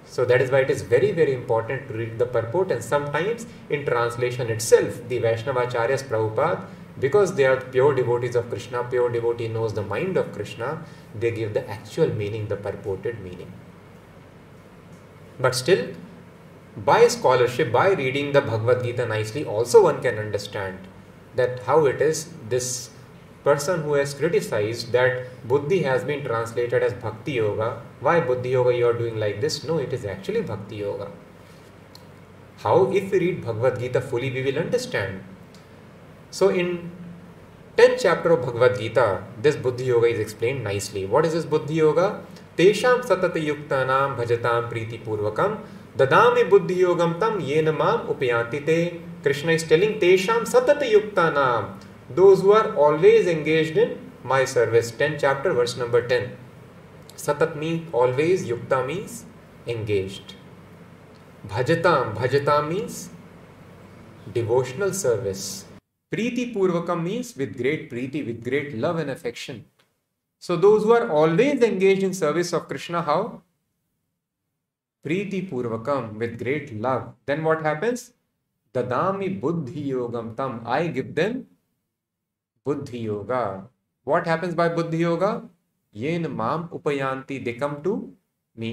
[0.05, 3.45] So that is why it is very very important to read the purport and sometimes
[3.69, 6.65] in translation itself the Vaishnavacharyas Prabhupada
[6.99, 11.31] because they are pure devotees of Krishna, pure devotee knows the mind of Krishna, they
[11.31, 13.51] give the actual meaning, the purported meaning.
[15.39, 15.89] But still
[16.85, 20.79] by scholarship, by reading the Bhagavad Gita nicely, also one can understand
[21.35, 22.89] that how it is this
[23.43, 28.75] person who has criticized that buddhi has been translated as bhakti yoga, why buddhi yoga
[28.75, 29.63] you are doing like this?
[29.63, 31.09] No, it is actually bhakti yoga.
[32.57, 32.91] How?
[32.91, 35.23] If we read Bhagavad Gita fully, we will understand.
[36.31, 36.91] So in
[37.77, 41.05] 10th chapter of Bhagavad Gita, this Buddhi Yoga is explained nicely.
[41.05, 42.23] What is this Buddhi Yoga?
[42.57, 45.59] Tesham satata yuktanam bhajatam priti purvakam
[45.97, 49.01] dadami buddhi yogam tam yena mam upayanti te.
[49.23, 51.73] Krishna is telling Tesham satata yuktanam,
[52.09, 54.91] those who are always engaged in my service.
[54.91, 56.37] 10th chapter, verse number 10.
[57.15, 59.25] Satat means always, yukta means
[59.65, 60.35] engaged.
[61.47, 63.09] Bhajatam, bhajatam means
[64.33, 65.65] devotional service.
[66.13, 69.65] Preeti Purvakam means with great preeti, with great love and affection.
[70.39, 73.41] So those who are always engaged in service of Krishna, how?
[75.05, 78.11] प्रीति पूर्वकम with great love then what happens
[78.75, 80.59] ददामी बुद्धि योगम तम.
[80.67, 81.39] I give them
[82.65, 83.43] बुद्धि yoga
[84.07, 85.31] what happens bye बुद्धि योगा
[85.95, 87.95] ये न माम उपयांति दे come to
[88.55, 88.71] me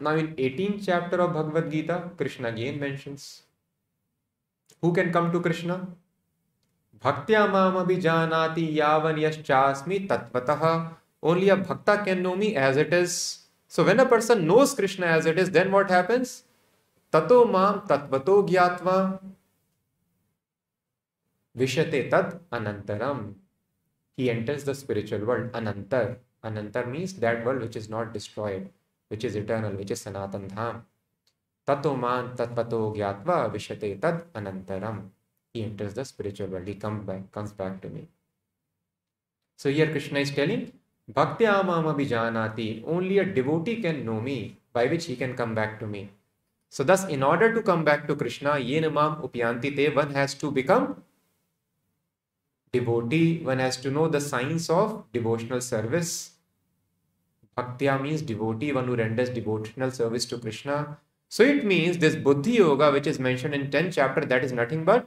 [0.00, 3.16] now in eighteen chapter of Bhagavad Gita Krishna again mention
[4.82, 5.76] who can come to Krishna
[7.04, 10.64] भक्त्या माम अभी जानाती यावन यश्चास्मी तत्वतः
[11.22, 13.16] only a bhakta can know me as it is
[13.72, 16.44] So when a person knows Krishna as it is, then what happens?
[17.10, 19.18] Tato mam tatvato gyatva
[21.56, 23.32] vishate tad anantaram.
[24.14, 25.52] He enters the spiritual world.
[25.52, 26.18] Anantar.
[26.44, 28.68] Anantar means that world which is not destroyed,
[29.08, 30.82] which is eternal, which is Sanatan Dham.
[31.66, 35.08] Tato man tatvato gyatva vishate tad anantaram.
[35.54, 36.68] He enters the spiritual world.
[36.68, 38.08] He comes back, comes back to me.
[39.56, 40.72] So here Krishna is telling,
[41.08, 42.84] Bhakti amam abhijanati.
[42.86, 46.10] Only a devotee can know me, by which he can come back to me.
[46.70, 50.50] So thus, in order to come back to Krishna, yenamam upyanti te, one has to
[50.50, 51.02] become
[52.72, 53.42] devotee.
[53.44, 56.30] One has to know the science of devotional service.
[57.56, 60.98] Bhaktya means devotee, one who renders devotional service to Krishna.
[61.28, 64.84] So it means this Buddhi Yoga, which is mentioned in 10th chapter, that is nothing
[64.84, 65.06] but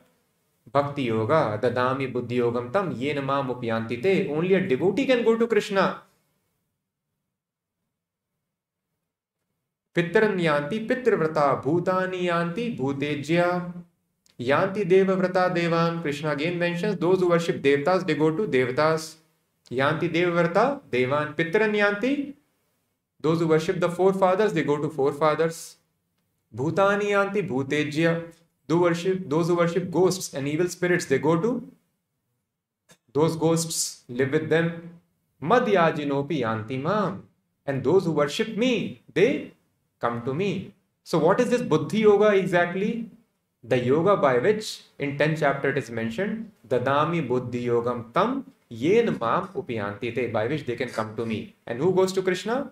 [0.72, 1.60] Bhakti Yoga.
[1.62, 4.28] Dadami Buddhi Yogam tam yenama mupyanti te.
[4.30, 6.02] Only a devotee can go to Krishna.
[9.96, 13.74] Pitran yanti pitravrata bhutani yanti bhutejya
[14.40, 16.02] yanti devavrata devan.
[16.02, 19.16] Krishna again mentions those who worship devtas, they go to devtas.
[19.72, 21.34] Yanti devavrata devan.
[21.36, 22.34] Pitran yanti.
[23.22, 25.78] Those who worship the forefathers, they go to forefathers.
[26.54, 28.24] Bhutani yanti bhutejya.
[28.68, 31.72] Those worship, those who worship ghosts and evil spirits, they go to
[33.14, 35.00] those ghosts, live with them.
[35.42, 37.28] Madhyajinopi yanti mam.
[37.66, 39.52] And those who worship me, they
[40.00, 40.74] come to me.
[41.04, 43.10] So what is this Buddhi Yoga exactly?
[43.64, 49.06] The yoga by which in 10th chapter it is mentioned, Dadami Buddhi Yogam Tam Yen
[49.06, 51.56] Mam Upiyanti Te, by which they can come to me.
[51.66, 52.72] And who goes to Krishna?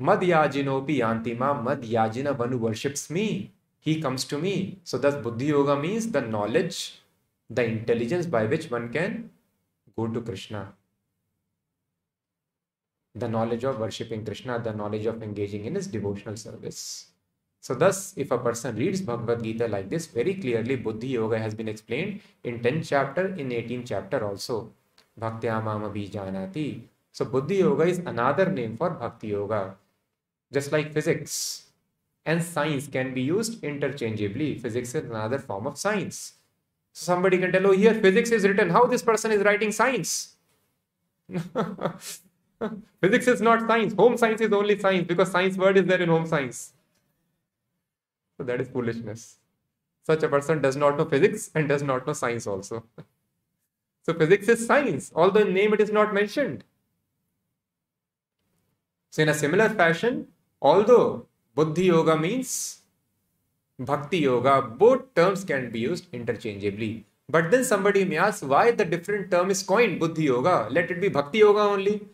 [0.00, 3.26] मदयाजिनोपि यान्ति माम मदयाजिन one worships me
[3.86, 4.52] he comes to me
[4.86, 6.78] so thus buddhi yoga means the knowledge
[7.50, 9.18] the intelligence by which one can
[9.98, 10.62] go to Krishna
[13.14, 16.78] the knowledge of worshipping Krishna the knowledge of engaging in is devotional service
[17.64, 21.68] so thus if a person reads Bhagavad Gita like this very clearly buddhi yoga has been
[21.68, 24.60] explained in ten chapter in eighteen chapter also
[25.18, 26.06] भक्त्या माम भी
[27.14, 29.62] सो बुद्धि योग is another name for भक्ति yoga
[30.52, 31.66] just like physics
[32.26, 34.58] and science can be used interchangeably.
[34.58, 36.34] Physics is another form of science.
[36.92, 38.70] So somebody can tell, oh, here physics is written.
[38.70, 40.36] How this person is writing science?
[43.00, 43.94] physics is not science.
[43.94, 46.72] Home science is only science because science word is there in home science.
[48.36, 49.36] So that is foolishness.
[50.06, 52.84] Such a person does not know physics and does not know science also.
[54.02, 56.64] so physics is science, although in name it is not mentioned.
[59.10, 60.28] So in a similar fashion,
[60.62, 62.80] Although Buddhi Yoga means
[63.78, 67.06] Bhakti Yoga, both terms can be used interchangeably.
[67.30, 70.68] But then somebody may ask why the different term is coined Buddhi Yoga.
[70.70, 72.06] Let it be Bhakti Yoga only.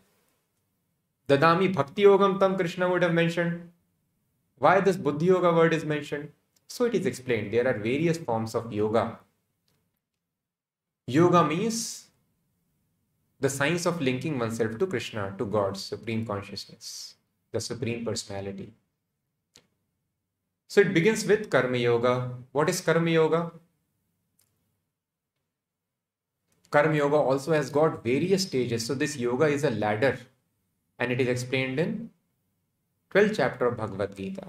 [1.28, 3.68] Dadami Bhakti Yogam Tam Krishna would have mentioned.
[4.58, 6.30] Why this Buddhi Yoga word is mentioned?
[6.68, 7.52] So it is explained.
[7.52, 9.18] There are various forms of yoga.
[11.06, 12.06] Yoga means
[13.40, 17.15] the science of linking oneself to Krishna, to God's supreme consciousness
[17.56, 18.72] the Supreme Personality.
[20.68, 22.14] So it begins with Karma Yoga.
[22.52, 23.52] What is Karma Yoga?
[26.70, 28.84] Karma Yoga also has got various stages.
[28.84, 30.18] So this yoga is a ladder
[30.98, 32.10] and it is explained in
[33.14, 34.48] 12th chapter of Bhagavad Gita.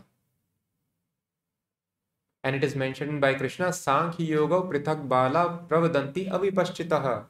[2.43, 7.25] And it is mentioned by Krishna, Sankhya Yoga Prithak Bala Pravadanti Avipashchitaha.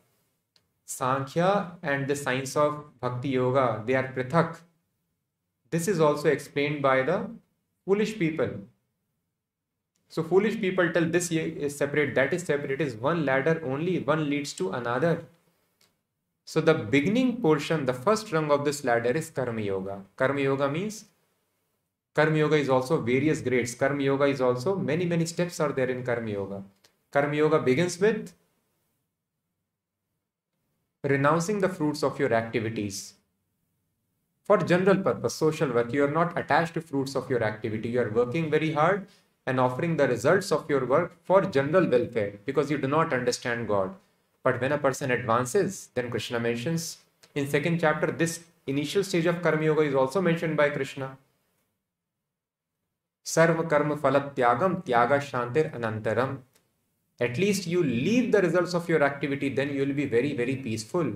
[0.85, 4.57] Sankhya and the science of Bhakti Yoga, they are Prithak.
[5.69, 7.29] This is also explained by the
[7.85, 8.49] foolish people.
[10.09, 12.71] So foolish people tell this is separate, that is separate.
[12.71, 15.25] It is one ladder only, one leads to another.
[16.45, 20.03] So the beginning portion, the first rung of this ladder is Karma Yoga.
[20.15, 21.05] Karma Yoga means
[22.15, 23.75] Karma Yoga is also various grades.
[23.75, 26.63] Karma Yoga is also many, many steps are there in Karma Yoga.
[27.11, 28.33] Karma Yoga begins with
[31.03, 33.16] renouncing the fruits of your activities.
[34.47, 37.89] For general purpose, social work, you are not attached to fruits of your activity.
[37.89, 39.07] You are working very hard
[39.45, 43.67] and offering the results of your work for general welfare because you do not understand
[43.67, 43.93] God.
[44.43, 46.97] But when a person advances, then Krishna mentions
[47.37, 51.17] in second chapter, this initial stage of Karma Yoga is also mentioned by Krishna.
[53.23, 56.39] Sarva Karma Phala Tyagam Tyaga Shantir Anantaram.
[57.19, 60.55] At least you leave the results of your activity, then you will be very, very
[60.55, 61.13] peaceful.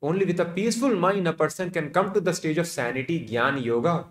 [0.00, 3.62] Only with a peaceful mind, a person can come to the stage of sanity, Gyan
[3.62, 4.06] Yoga.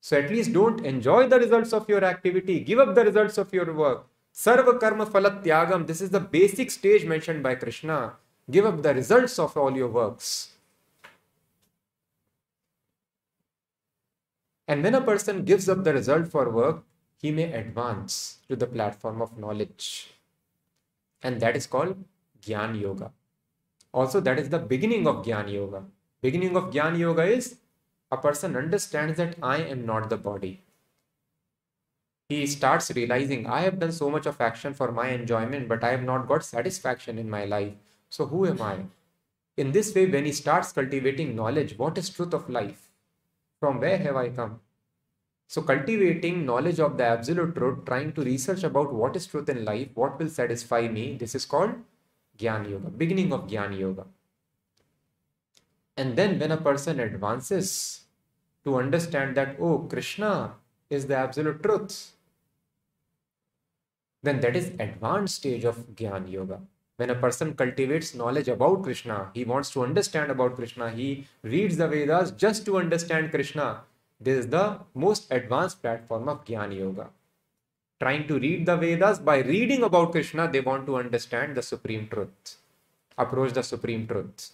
[0.00, 3.52] So at least don't enjoy the results of your activity, give up the results of
[3.52, 4.06] your work.
[4.34, 5.86] Sarva karma tyagam.
[5.86, 8.14] This is the basic stage mentioned by Krishna.
[8.50, 10.50] Give up the results of all your works.
[14.66, 16.84] And when a person gives up the result for work,
[17.20, 20.14] he may advance to the platform of knowledge.
[21.22, 22.02] And that is called
[22.40, 23.12] Gyan Yoga.
[23.92, 25.84] Also, that is the beginning of Gyan Yoga.
[26.22, 27.56] Beginning of Gyan Yoga is
[28.10, 30.64] a person understands that I am not the body
[32.30, 35.90] he starts realizing I have done so much of action for my enjoyment, but I
[35.90, 37.72] have not got satisfaction in my life.
[38.08, 38.76] So who am I?
[39.56, 42.88] In this way, when he starts cultivating knowledge, what is truth of life?
[43.58, 44.60] From where have I come?
[45.48, 49.64] So cultivating knowledge of the absolute truth, trying to research about what is truth in
[49.64, 51.74] life, what will satisfy me, this is called
[52.40, 54.06] Gyan Yoga, beginning of Gyan Yoga.
[55.96, 58.02] And then when a person advances
[58.64, 60.54] to understand that, oh, Krishna
[60.88, 62.12] is the absolute truth,
[64.22, 66.60] then that is advanced stage of Gyan Yoga.
[66.96, 71.78] When a person cultivates knowledge about Krishna, he wants to understand about Krishna, he reads
[71.78, 73.82] the Vedas just to understand Krishna.
[74.20, 77.08] This is the most advanced platform of Gyan Yoga.
[78.00, 82.08] Trying to read the Vedas by reading about Krishna, they want to understand the supreme
[82.08, 82.56] truth,
[83.18, 84.50] approach the supreme truth.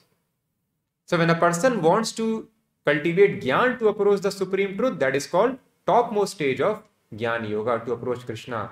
[1.05, 2.49] So when a person wants to
[2.85, 6.83] cultivate Gyan to approach the supreme truth, that is called topmost stage of
[7.15, 8.71] Gyan Yoga to approach Krishna.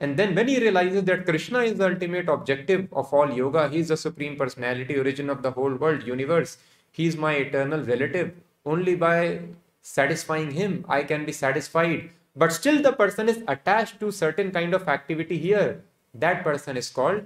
[0.00, 3.78] And then when he realizes that Krishna is the ultimate objective of all yoga, he
[3.78, 6.58] is the supreme personality, origin of the whole world, universe.
[6.92, 8.34] He is my eternal relative.
[8.66, 9.40] Only by
[9.80, 12.10] satisfying him, I can be satisfied.
[12.36, 15.82] But still the person is attached to certain kind of activity here.
[16.12, 17.24] That person is called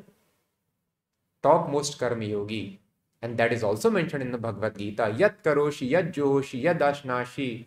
[1.42, 2.78] topmost karma yogi.
[3.20, 5.14] And that is also mentioned in the Bhagavad Gita.
[5.16, 7.66] Yat karoshi, yat joshi, yat ashnashi,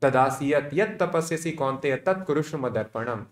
[0.00, 3.26] tadasiyat, yat tapasyasi konte, tat kurushma madarpanam.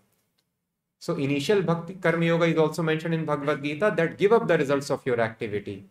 [0.99, 4.59] So initial bhakti karma yoga is also mentioned in Bhagavad Gita that give up the
[4.59, 5.85] results of your activity.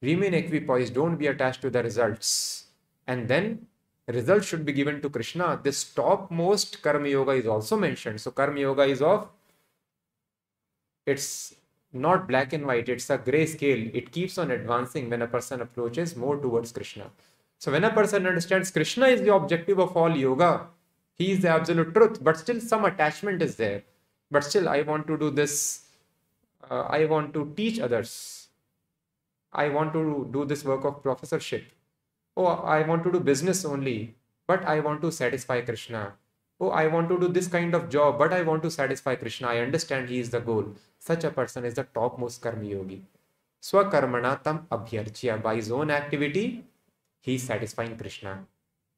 [0.00, 2.64] Remain equipoised, don't be attached to the results.
[3.06, 3.66] And then
[4.12, 5.60] results should be given to Krishna.
[5.62, 8.20] This topmost karma yoga is also mentioned.
[8.20, 9.28] So karma yoga is of
[11.06, 11.54] it's
[11.92, 13.90] not black and white, it's a gray scale.
[13.92, 17.10] It keeps on advancing when a person approaches more towards Krishna.
[17.58, 20.68] So when a person understands Krishna is the objective of all yoga,
[21.16, 23.82] he is the absolute truth, but still some attachment is there
[24.30, 25.54] but still i want to do this
[26.70, 28.12] uh, i want to teach others
[29.52, 31.64] i want to do this work of professorship
[32.36, 34.14] oh i want to do business only
[34.46, 36.12] but i want to satisfy krishna.
[36.60, 39.48] Oh i want to do this kind of job but i want to satisfy krishna.
[39.48, 40.66] I understand he is the goal.
[40.98, 43.02] Such a person is the topmost karma yogi.
[43.62, 45.42] Swakarmana tam abhyarchya.
[45.42, 46.64] By his own activity
[47.20, 48.44] he is satisfying krishna.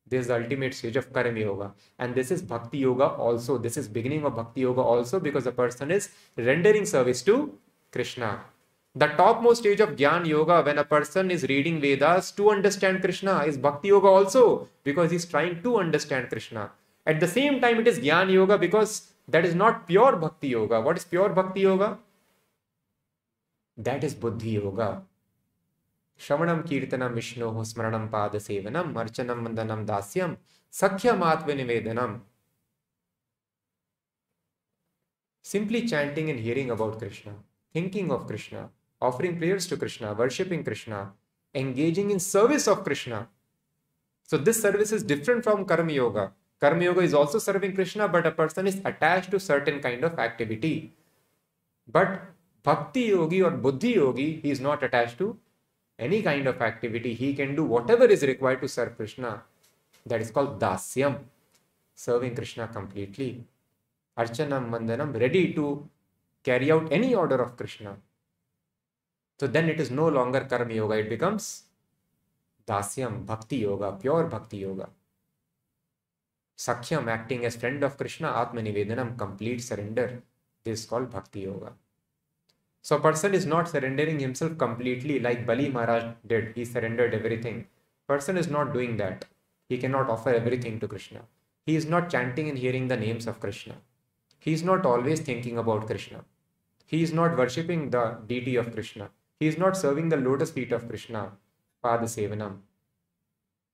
[0.09, 1.73] This is the ultimate stage of karma yoga.
[1.99, 3.59] And this is bhakti yoga also.
[3.59, 7.59] This is beginning of bhakti yoga also because the person is rendering service to
[7.93, 8.41] krishna
[8.95, 13.39] the topmost stage of Gyan Yoga, when a person is reading Vedas to understand Krishna,
[13.45, 16.71] is Bhakti Yoga also, because he's trying to understand Krishna.
[17.07, 20.81] At the same time, it is Gyan Yoga because that is not pure Bhakti Yoga.
[20.81, 21.99] What is pure Bhakti Yoga?
[23.79, 25.03] That is Buddhi Yoga.
[26.19, 30.37] Shravanam Kirtanam Vishnoho Smaranam Pada Sevanam Archanam Vandanam Dasyam
[30.71, 32.21] Sakhya Matva
[35.43, 37.33] Simply chanting and hearing about Krishna,
[37.73, 38.71] thinking of Krishna,
[39.03, 41.13] offering prayers to Krishna, worshipping Krishna,
[41.55, 43.29] engaging in service of Krishna.
[44.23, 46.33] So, this service is different from Karma Yoga.
[46.63, 50.19] Karma yoga is also serving Krishna, but a person is attached to certain kind of
[50.21, 50.93] activity.
[51.89, 52.23] But
[52.63, 55.37] bhakti yogi or buddhi yogi, he is not attached to
[55.99, 57.15] any kind of activity.
[57.15, 59.43] He can do whatever is required to serve Krishna.
[60.07, 61.19] That is called dasyam,
[61.97, 63.45] serving Krishna completely.
[64.17, 65.89] Archanam, Vandanam, ready to
[66.45, 67.97] carry out any order of Krishna.
[69.43, 71.65] So then it is no longer karma yoga, it becomes
[72.65, 74.89] dasyam, bhakti yoga, pure bhakti yoga.
[76.57, 80.23] Sakhyam, acting as friend of Krishna, Atmanivedanam, complete surrender.
[80.63, 81.73] This is called bhakti yoga.
[82.83, 86.53] So a person is not surrendering himself completely like Bali Maharaj did.
[86.55, 87.67] He surrendered everything.
[88.07, 89.25] Person is not doing that.
[89.69, 91.23] He cannot offer everything to Krishna.
[91.67, 93.75] He is not chanting and hearing the names of Krishna.
[94.39, 96.25] He is not always thinking about Krishna.
[96.87, 99.11] He is not worshipping the deity of Krishna.
[99.43, 101.33] He is not serving the lotus feet of Krishna,
[101.85, 102.59] Pada Sevanam.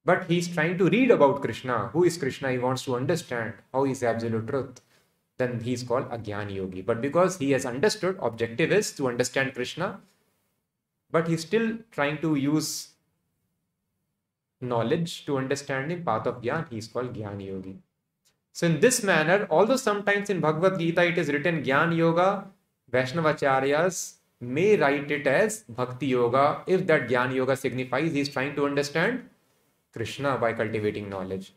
[0.03, 1.89] But he is trying to read about Krishna.
[1.89, 2.53] Who is Krishna?
[2.53, 4.81] He wants to understand how he is absolute truth.
[5.37, 6.81] Then he is called a Gyan Yogi.
[6.81, 10.01] But because he has understood, objective is to understand Krishna,
[11.11, 12.73] but he's still trying to use
[14.63, 17.77] knowledge to understand him, path of Gyan, he is called Gyan Yogi.
[18.55, 22.47] So in this manner, although sometimes in Bhagavad Gita it is written Gyan Yoga,
[22.91, 28.55] Vaishnavacharyas may write it as Bhakti Yoga if that Gyan Yoga signifies he is trying
[28.57, 29.29] to understand
[29.93, 31.55] Krishna by cultivating knowledge.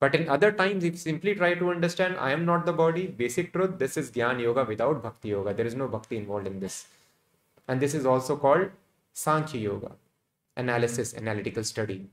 [0.00, 3.52] But in other times, if simply try to understand, I am not the body, basic
[3.52, 5.54] truth, this is Gyan Yoga without Bhakti Yoga.
[5.54, 6.86] There is no Bhakti involved in this.
[7.68, 8.70] And this is also called
[9.14, 9.92] Sankhya Yoga,
[10.56, 12.10] analysis, analytical study.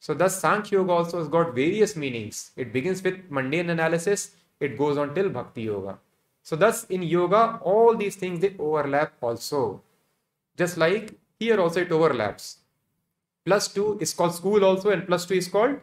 [0.00, 2.50] So thus Sankhya Yoga also has got various meanings.
[2.56, 5.98] It begins with mundane analysis, it goes on till Bhakti Yoga.
[6.44, 9.82] So thus in yoga, all these things they overlap also.
[10.56, 12.58] Just like here also it overlaps.
[13.46, 15.80] Plus 2 is called school also and plus 2 is called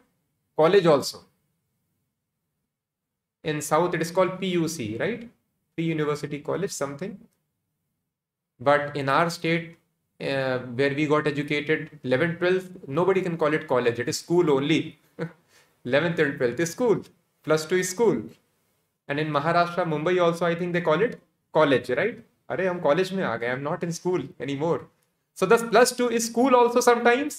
[0.56, 1.26] college also.
[3.44, 5.28] In South it is called PUC, right?
[5.76, 7.20] Pre-University College something.
[8.60, 9.78] But in our state
[10.22, 14.52] uh, where we got educated 11th 12th nobody can call it college it is school
[14.52, 15.00] only
[15.88, 17.00] 11th and 12th is school
[17.44, 18.22] plus 2 is school
[19.08, 21.20] and in maharashtra mumbai also i think they call it
[21.60, 22.20] college right
[22.54, 24.80] Are I'm college aa i'm not in school anymore
[25.40, 27.38] so thus plus 2 is school also sometimes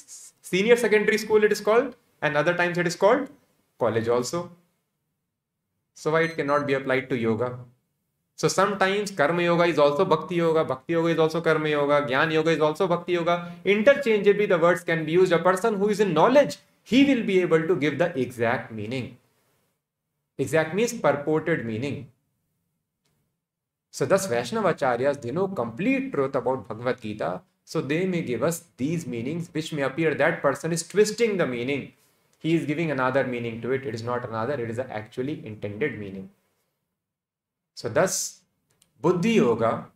[0.53, 1.91] senior secondary school it is called
[2.23, 3.29] and other times it is called
[3.85, 4.41] college also
[6.03, 7.51] so why it cannot be applied to yoga
[8.43, 12.33] so sometimes Karma Yoga is also Bhakti Yoga, Bhakti Yoga is also Karma Yoga, Gyan
[12.33, 13.53] Yoga is also Bhakti Yoga.
[13.65, 15.33] Interchangeably, the words can be used.
[15.33, 19.17] A person who is in knowledge, he will be able to give the exact meaning.
[20.39, 22.11] Exact means purported meaning.
[23.91, 27.43] So thus Vaishnavacharyas, they know complete truth about Bhagavad Gita.
[27.65, 31.47] So they may give us these meanings which may appear that person is twisting the
[31.47, 31.93] meaning.
[32.39, 33.87] He is giving another meaning to it.
[33.87, 36.31] It is not another, it is the actually intended meaning.
[37.75, 38.41] So thus,
[39.01, 39.87] Buddhi Yoga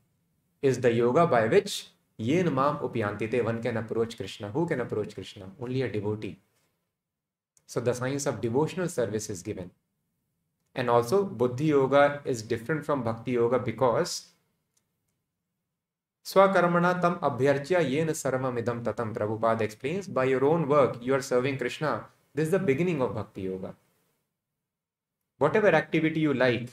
[0.62, 4.48] is the yoga by which Yen Mam Upyantite, one can approach Krishna.
[4.50, 5.50] Who can approach Krishna?
[5.60, 6.38] Only a devotee.
[7.66, 9.70] So the science of devotional service is given.
[10.76, 14.26] And also, Buddhi Yoga is different from Bhakti Yoga because
[16.24, 19.12] Swakarmana tam abhyarchya yen sarvam idam tatam.
[19.12, 22.04] Prabhupada explains, by your own work, you are serving Krishna.
[22.34, 23.74] This is the beginning of Bhakti Yoga.
[25.38, 26.70] Whatever activity you like,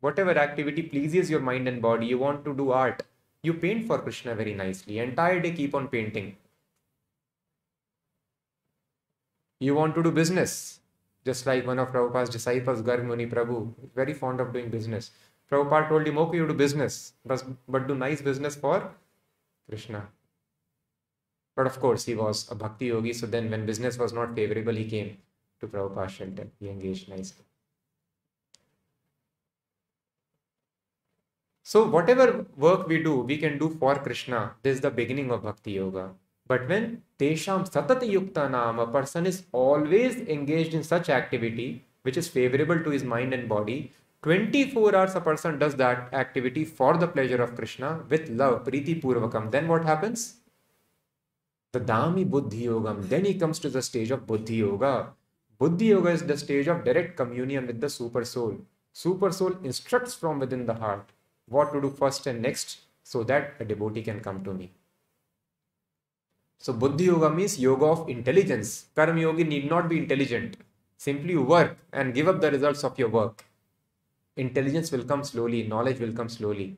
[0.00, 3.02] whatever activity pleases your mind and body you want to do art
[3.42, 6.36] you paint for krishna very nicely entire day keep on painting
[9.60, 10.77] you want to do business
[11.28, 13.56] just like one of Prabhupada's disciples, Garg Muni Prabhu,
[13.94, 15.10] very fond of doing business.
[15.50, 18.78] Prabhupada told him, okay, you do business, but, but do nice business for
[19.68, 20.06] Krishna.
[21.56, 24.74] But of course, he was a bhakti yogi, so then when business was not favorable,
[24.74, 25.18] he came
[25.60, 26.46] to Prabhupada's shelter.
[26.60, 27.44] He engaged nicely.
[31.62, 34.54] So whatever work we do, we can do for Krishna.
[34.62, 36.10] This is the beginning of Bhakti Yoga.
[36.48, 42.16] But when Tesham Satati Yukta Nam, a person is always engaged in such activity which
[42.16, 43.92] is favorable to his mind and body,
[44.22, 49.00] 24 hours a person does that activity for the pleasure of Krishna with love, Priti
[49.00, 49.50] Purvakam.
[49.50, 50.36] Then what happens?
[51.72, 53.08] The Dami Buddhi Yogam.
[53.08, 55.10] Then he comes to the stage of Buddhi Yoga.
[55.58, 58.56] Buddhi Yoga is the stage of direct communion with the Super Soul.
[58.92, 61.10] Super Soul instructs from within the heart
[61.46, 64.70] what to do first and next so that a devotee can come to me.
[66.58, 68.86] So Buddhi Yoga means yoga of intelligence.
[68.94, 70.56] Karma Yogi need not be intelligent.
[70.96, 73.44] Simply work and give up the results of your work.
[74.36, 76.76] Intelligence will come slowly, knowledge will come slowly.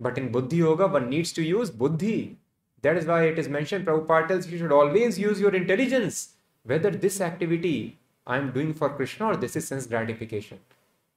[0.00, 2.36] But in Buddhi Yoga, one needs to use Buddhi.
[2.82, 6.36] That is why it is mentioned, Prabhupada tells you should always use your intelligence.
[6.66, 10.58] whether this activity I am doing for Krishna or this is sense gratification.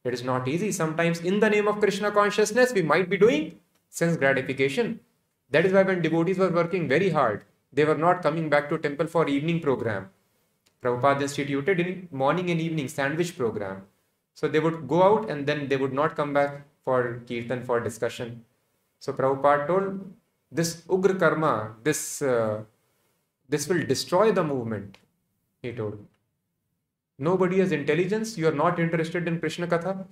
[0.03, 0.71] It is not easy.
[0.71, 3.59] Sometimes, in the name of Krishna consciousness, we might be doing
[3.89, 4.99] sense gratification.
[5.51, 7.43] That is why when devotees were working very hard,
[7.73, 10.09] they were not coming back to temple for evening program.
[10.83, 13.83] Prabhupada instituted in morning and evening sandwich program.
[14.33, 17.79] So they would go out and then they would not come back for kirtan for
[17.79, 18.45] discussion.
[18.99, 20.13] So Prabhupada told
[20.51, 22.61] this ugra karma, this uh,
[23.49, 24.97] this will destroy the movement.
[25.61, 25.99] He told.
[27.17, 28.37] Nobody has intelligence.
[28.37, 30.05] You are not interested in Krishna Katha.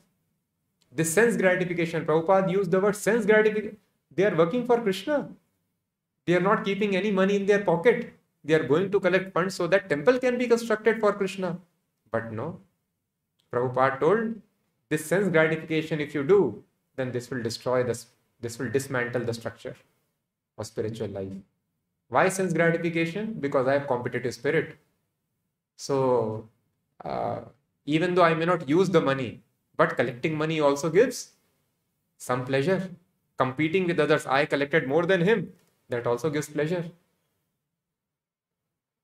[0.91, 3.77] This sense gratification, Prabhupada used the word sense gratification.
[4.17, 5.29] They are working for Krishna.
[6.25, 8.13] They are not keeping any money in their pocket.
[8.43, 11.59] They are going to collect funds so that temple can be constructed for Krishna.
[12.11, 12.59] But no.
[13.53, 14.41] Prabhupada told
[14.89, 16.63] this sense gratification, if you do,
[16.95, 18.07] then this will destroy this,
[18.41, 19.75] this will dismantle the structure
[20.57, 21.31] of spiritual life.
[22.09, 23.35] Why sense gratification?
[23.39, 24.77] Because I have competitive spirit.
[25.75, 26.49] So
[27.05, 27.41] uh,
[27.85, 29.43] even though I may not use the money,
[29.75, 31.33] but collecting money also gives
[32.17, 32.89] some pleasure.
[33.37, 35.53] Competing with others, I collected more than him.
[35.89, 36.85] That also gives pleasure.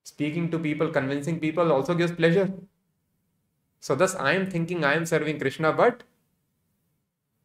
[0.04, 2.52] Speaking to people, convincing people also gives pleasure.
[3.80, 6.04] So, thus, I am thinking I am serving Krishna, but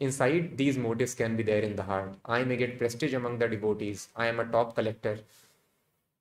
[0.00, 2.14] inside these motives can be there in the heart.
[2.24, 4.08] I may get prestige among the devotees.
[4.16, 5.20] I am a top collector,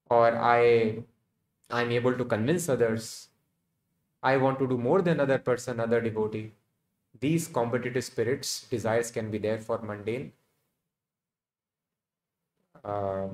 [0.09, 1.03] or I
[1.69, 3.29] I am able to convince others
[4.23, 6.53] I want to do more than other person, other devotee.
[7.19, 10.33] These competitive spirits, desires can be there for mundane,
[12.87, 13.27] uh,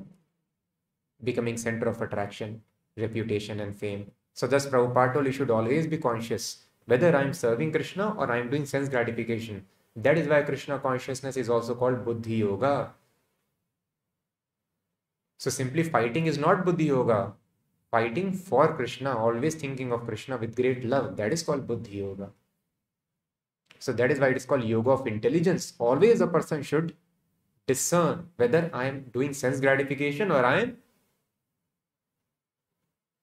[1.24, 2.62] becoming center of attraction,
[2.98, 4.12] reputation, and fame.
[4.34, 8.32] So, thus, Prabhupada told you should always be conscious whether I am serving Krishna or
[8.32, 9.66] I am doing sense gratification.
[9.96, 12.92] That is why Krishna consciousness is also called Buddhi Yoga.
[15.38, 17.34] So, simply fighting is not Buddhi Yoga
[17.94, 21.16] fighting for Krishna, always thinking of Krishna with great love.
[21.18, 22.32] That is called Buddhi Yoga.
[23.78, 25.74] So that is why it is called Yoga of Intelligence.
[25.78, 26.96] Always a person should
[27.67, 30.77] discern whether I am doing sense gratification or I am.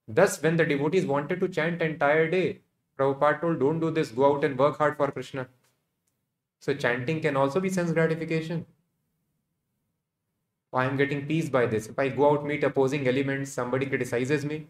[0.08, 2.62] Thus, when the devotees wanted to chant entire day,
[2.98, 5.48] Prabhupada told, don't do this, go out and work hard for Krishna.
[6.60, 8.66] So chanting can also be sense gratification.
[10.72, 11.88] I am getting peace by this.
[11.88, 14.68] If I go out meet opposing elements, somebody criticizes me.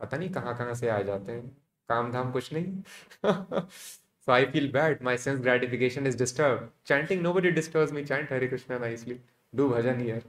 [0.00, 1.48] पता नहीं कहाँ कहाँ से आ जाते हैं
[1.88, 3.62] काम धाम कुछ नहीं
[4.27, 5.01] so I feel bad.
[5.01, 6.69] My sense gratification is disturbed.
[6.83, 8.03] Chanting, nobody disturbs me.
[8.03, 9.21] Chant Hare Krishna nicely.
[9.55, 10.21] Do bhajan here.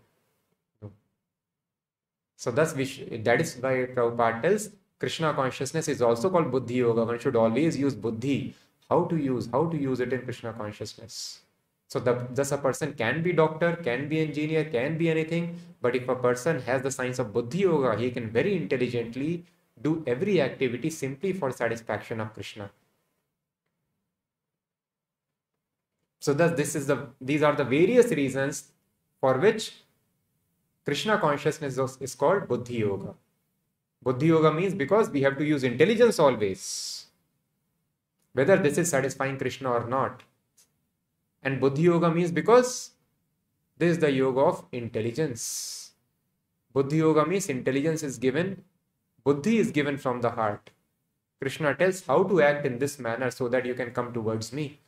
[2.36, 2.84] So thus, we
[3.24, 4.70] that is why Prabhupada tells
[5.01, 7.05] Krishna consciousness is also called Buddhi Yoga.
[7.05, 8.55] One should always use Buddhi.
[8.88, 11.40] How to use, how to use it in Krishna consciousness.
[11.88, 15.57] So the, thus a person can be doctor, can be engineer, can be anything.
[15.80, 19.44] But if a person has the science of Buddhi Yoga, he can very intelligently
[19.82, 22.70] do every activity simply for satisfaction of Krishna.
[26.20, 28.72] So thus this is the these are the various reasons
[29.20, 29.84] for which
[30.84, 33.14] Krishna consciousness is called Buddhi Yoga.
[34.02, 37.06] Buddhi Yoga means because we have to use intelligence always.
[38.32, 40.22] Whether this is satisfying Krishna or not.
[41.42, 42.92] And Buddhi Yoga means because
[43.76, 45.92] this is the yoga of intelligence.
[46.72, 48.64] Buddhi Yoga means intelligence is given,
[49.24, 50.70] Buddhi is given from the heart.
[51.40, 54.80] Krishna tells how to act in this manner so that you can come towards me.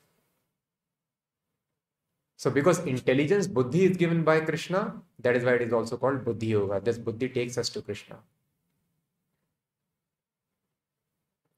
[2.41, 6.25] So, because intelligence, Buddhi is given by Krishna, that is why it is also called
[6.25, 6.81] Buddhi Yoga.
[6.81, 8.17] This Buddhi takes us to Krishna.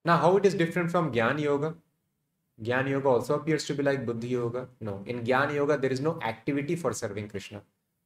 [0.05, 1.77] Now, how it is different from Gyan Yoga?
[2.61, 4.67] Gyan Yoga also appears to be like Buddhi Yoga.
[4.81, 7.63] No, in Gyan Yoga, there is no activity for serving Krishna.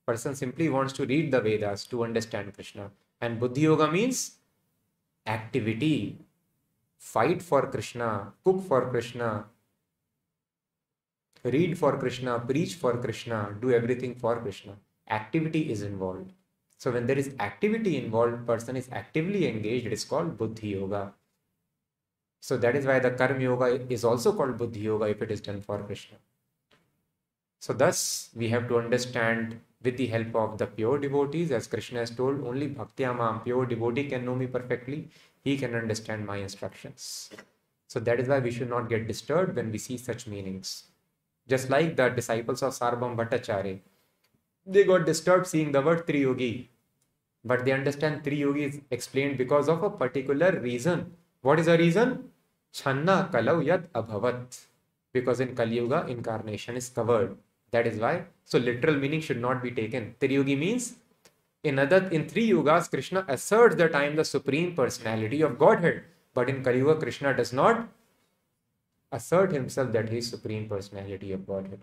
[0.06, 2.90] Person simply wants to read the Vedas to understand Krishna.
[3.22, 4.32] And Buddhi Yoga means
[5.26, 6.18] activity.
[6.98, 9.46] Fight for Krishna, cook for Krishna,
[11.50, 14.72] read for Krishna, preach for Krishna, do everything for Krishna.
[15.08, 16.32] Activity is involved.
[16.78, 21.14] So when there is activity involved, person is actively engaged, it is called Buddhi Yoga.
[22.40, 25.40] So that is why the Karma Yoga is also called Buddhi Yoga if it is
[25.40, 26.18] done for Krishna.
[27.60, 32.00] So thus we have to understand with the help of the pure devotees, as Krishna
[32.00, 35.08] has told, only Bhaktyamam, pure devotee can know me perfectly.
[35.42, 37.30] He can understand my instructions.
[37.88, 40.84] So that is why we should not get disturbed when we see such meanings.
[41.48, 43.78] Just like the disciples of Sarvabhauma Bhattacharya,
[44.66, 46.68] they got disturbed seeing the word Triyugi.
[47.44, 51.12] But they understand Triyugi is explained because of a particular reason.
[51.42, 52.30] What is the reason?
[52.72, 54.58] Channa kalau yat abhavat.
[55.12, 57.36] Because in Kali Yuga, incarnation is covered.
[57.70, 58.24] That is why.
[58.44, 60.16] So literal meaning should not be taken.
[60.20, 60.96] Triyugi means
[61.66, 66.04] In other, in three yugas, Krishna asserts that I am the supreme personality of Godhead.
[66.32, 67.88] But in Kali Yuga, Krishna does not
[69.16, 71.80] assert himself that he is supreme personality of Godhead.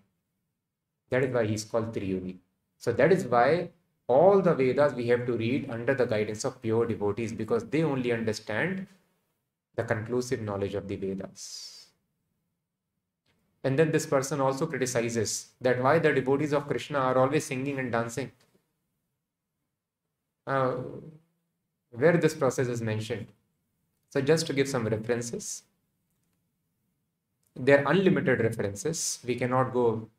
[1.10, 2.38] That is why he is called Triyugi.
[2.78, 3.70] So that is why
[4.08, 7.84] all the Vedas we have to read under the guidance of pure devotees because they
[7.84, 8.88] only understand
[9.76, 11.88] the conclusive knowledge of the Vedas.
[13.64, 17.80] And then this person also criticizes that why the devotees of Krishna are always singing
[17.80, 18.32] and dancing
[20.46, 20.76] uh,
[21.92, 23.28] where this process is mentioned.
[24.10, 25.64] So just to give some references,
[27.56, 29.20] there are unlimited references.
[29.26, 30.10] We cannot go,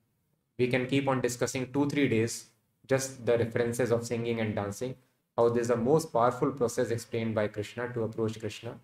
[0.59, 2.47] we can keep on discussing two, three days,
[2.87, 4.95] just the references of singing and dancing,
[5.37, 8.79] how this is the most powerful process explained by Krishna to approach Krishna.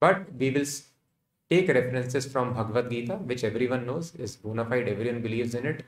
[0.00, 0.66] But we will
[1.48, 5.84] take references from Bhagavad Gita, which everyone knows is bona fide, everyone believes in it,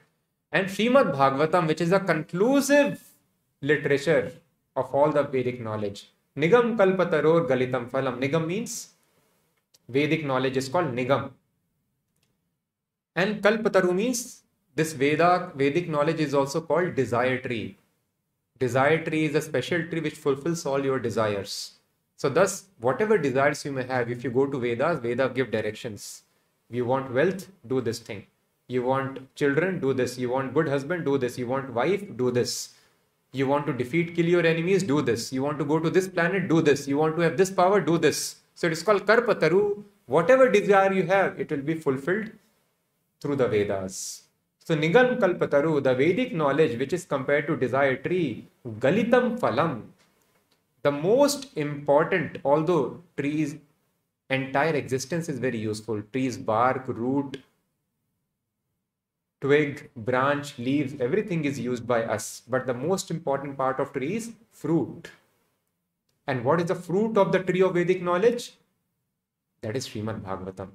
[0.52, 3.02] and Srimad Bhagavatam, which is a conclusive
[3.60, 4.32] literature
[4.76, 6.10] of all the Vedic knowledge.
[6.36, 8.20] Nigam kalpataror galitam phalam.
[8.20, 8.94] Nigam means
[9.88, 11.30] Vedic knowledge is called Nigam.
[13.16, 14.42] And kalpataru means
[14.74, 17.78] this Veda, Vedic knowledge is also called desire tree.
[18.58, 21.72] Desire tree is a special tree which fulfills all your desires.
[22.18, 26.24] So thus, whatever desires you may have, if you go to Vedas, Veda give directions.
[26.68, 28.26] You want wealth, do this thing.
[28.68, 30.18] You want children, do this.
[30.18, 31.38] You want good husband, do this.
[31.38, 32.74] You want wife, do this.
[33.32, 35.32] You want to defeat, kill your enemies, do this.
[35.32, 36.86] You want to go to this planet, do this.
[36.86, 38.36] You want to have this power, do this.
[38.54, 39.84] So it is called Kalpataru.
[40.06, 42.30] Whatever desire you have, it will be fulfilled
[43.20, 44.22] through the Vedas.
[44.58, 49.82] So Nigam Kalpataru, the Vedic knowledge which is compared to desire tree, Galitam Phalam,
[50.82, 53.56] the most important, although trees
[54.28, 57.38] entire existence is very useful, trees bark, root,
[59.40, 62.42] twig, branch, leaves, everything is used by us.
[62.48, 65.10] But the most important part of tree is fruit.
[66.26, 68.54] And what is the fruit of the tree of Vedic knowledge?
[69.62, 70.70] That is Srimad Bhagavatam.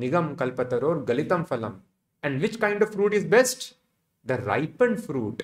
[0.00, 1.74] Nigam kalpataror galitam phalam.
[2.22, 3.74] And which kind of fruit is best?
[4.24, 5.42] The ripened fruit.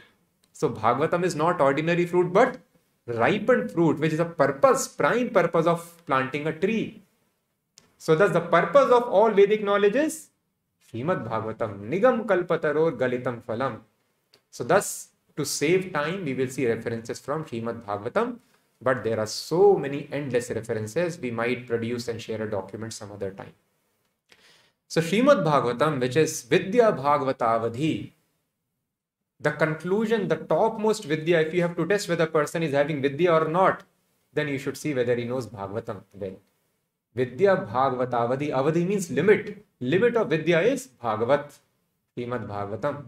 [0.52, 2.59] So Bhagavatam is not ordinary fruit, but
[3.07, 7.02] ripened fruit, which is a purpose, prime purpose of planting a tree.
[7.98, 10.28] So thus the purpose of all Vedic knowledge is
[10.86, 13.80] Srimad Bhagavatam, Nigam Kalpataror Galitam Phalam.
[14.50, 18.38] So thus, to save time, we will see references from Srimad Bhagavatam,
[18.80, 23.12] but there are so many endless references, we might produce and share a document some
[23.12, 23.52] other time.
[24.89, 28.12] So Srimad Bhagavatam, which is Vidya Bhagavatavadhi,
[29.41, 33.03] the conclusion, the topmost Vidya, if you have to test whether a person is having
[33.03, 33.82] Vidya or not,
[34.32, 36.37] then you should see whether he knows Bhagavatam well.
[37.14, 38.51] Vidya Bhagavatavadi.
[38.51, 39.64] Avadi means limit.
[39.80, 41.59] Limit of Vidya is Bhagavat,
[42.16, 43.07] Srimad Bhagavatam.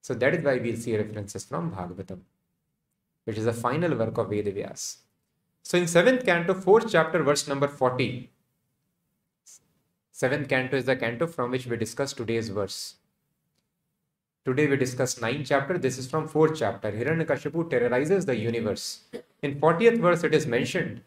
[0.00, 2.20] So that is why we'll see references from Bhagavatam,
[3.24, 4.98] which is the final work of Vedavyas.
[5.62, 8.30] So in 7th canto, 4th chapter, verse number 40.
[10.14, 12.96] 7th canto is the canto from which we discuss today's verse.
[14.44, 15.78] Today we discuss 9th chapter.
[15.78, 16.92] This is from 4th chapter.
[16.92, 19.00] Hiranyakashipu terrorizes the universe.
[19.42, 21.00] In 40th verse, it is mentioned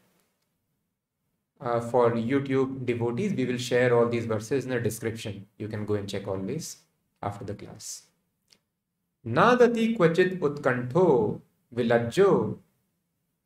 [1.61, 5.45] uh, for YouTube devotees, we will share all these verses in the description.
[5.57, 6.77] You can go and check always
[7.21, 8.03] after the class.
[9.25, 11.41] Nadati kvachit utkantho
[11.75, 12.57] vilajjo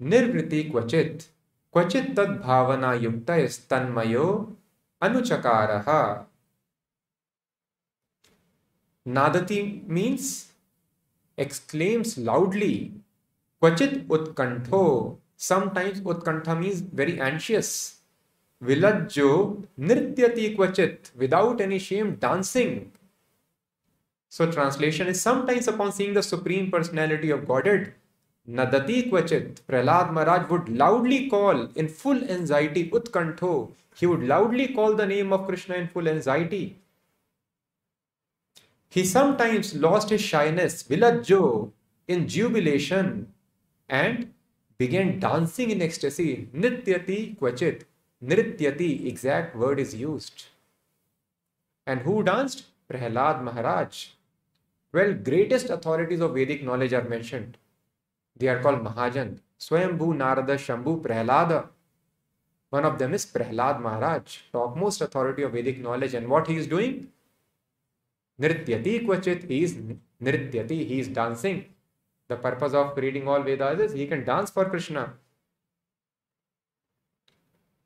[0.02, 1.28] nirvriti kvachit
[1.74, 3.38] kvachit tad bhavana yukta
[3.68, 4.56] tanmayo
[5.02, 5.72] अनुचकार
[9.06, 10.28] नादती means
[11.38, 12.74] exclaims loudly
[13.62, 14.84] क्वचित उत्कंठो
[15.40, 17.72] sometimes उत्कंठ means very anxious
[18.62, 19.32] विलज्जो
[19.80, 22.80] नृत्यति क्वचित without any shame dancing
[24.32, 27.92] so translation is sometimes upon seeing the supreme personality of godhead
[28.50, 33.72] Nadati kvachit, Prahlad Maharaj would loudly call in full anxiety, Utkantho.
[33.96, 36.80] He would loudly call the name of Krishna in full anxiety.
[38.90, 41.72] He sometimes lost his shyness, Vilajjo,
[42.08, 43.32] in jubilation,
[43.88, 44.34] and
[44.78, 47.84] began dancing in ecstasy, Nrityati kvachit.
[48.24, 50.46] Nrityati, exact word is used.
[51.86, 52.66] And who danced?
[52.92, 54.08] Prahlad Maharaj.
[54.92, 57.58] Well, greatest authorities of Vedic knowledge are mentioned.
[58.38, 59.40] They are called Mahajan.
[59.60, 61.68] Swayambhu, Narada, Shambhu, Prahlada.
[62.70, 66.14] One of them is Prahlad Maharaj, topmost authority of Vedic knowledge.
[66.14, 67.10] And what he is doing?
[68.40, 69.48] Nrityati Kvachit.
[69.48, 69.78] He is
[70.22, 70.88] Nrityati.
[70.88, 71.66] He is dancing.
[72.28, 75.14] The purpose of reading all Vedas is he can dance for Krishna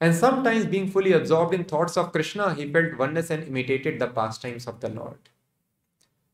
[0.02, 4.08] and sometimes being fully absorbed in thoughts of Krishna, he felt oneness and imitated the
[4.08, 5.18] pastimes of the Lord.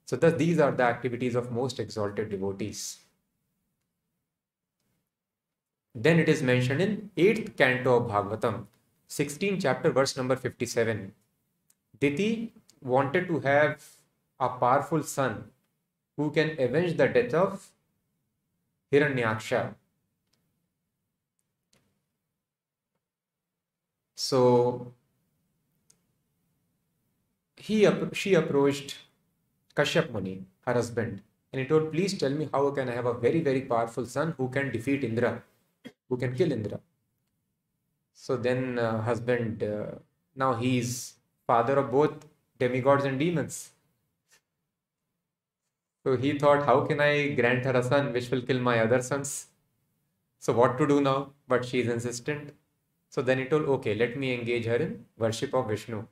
[0.06, 2.98] So these are the activities of most exalted devotees.
[5.94, 8.68] Then it is mentioned in 8th canto of Bhagavatam,
[9.08, 11.14] 16 chapter, verse number 57.
[12.00, 13.86] Diti wanted to have
[14.40, 15.52] a powerful son
[16.18, 17.72] who can avenge the death of
[18.92, 19.76] Hiranyaksha.
[24.16, 24.94] So
[27.58, 28.98] he she approached
[29.76, 31.22] Kashyap Muni, her husband,
[31.52, 34.34] and he told, Please tell me how can I have a very, very powerful son
[34.38, 35.44] who can defeat Indra,
[36.12, 36.80] who can kill Indra.
[38.14, 39.94] So then, uh, husband, uh,
[40.36, 41.14] now he's
[41.48, 42.26] father of both
[42.60, 43.72] demigods and demons.
[46.04, 49.02] So he thought, How can I grant her a son which will kill my other
[49.02, 49.48] sons?
[50.40, 51.32] So, what to do now?
[51.48, 52.54] But she is insistent.
[53.10, 56.06] So then he told, Okay, let me engage her in worship of Vishnu.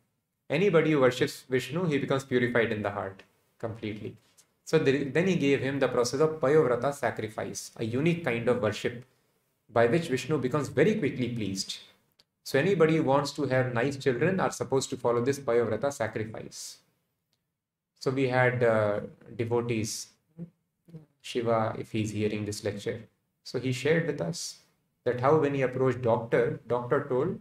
[0.49, 3.23] Anybody who worships Vishnu, he becomes purified in the heart
[3.57, 4.15] completely.
[4.63, 9.03] So then he gave him the process of Payovrata sacrifice, a unique kind of worship
[9.71, 11.77] by which Vishnu becomes very quickly pleased.
[12.43, 16.79] So anybody who wants to have nice children are supposed to follow this Payovrata sacrifice.
[17.99, 19.01] So we had uh,
[19.35, 20.07] devotees,
[21.21, 23.01] Shiva, if he's hearing this lecture.
[23.43, 24.59] So he shared with us
[25.05, 27.39] that how when he approached doctor, doctor told,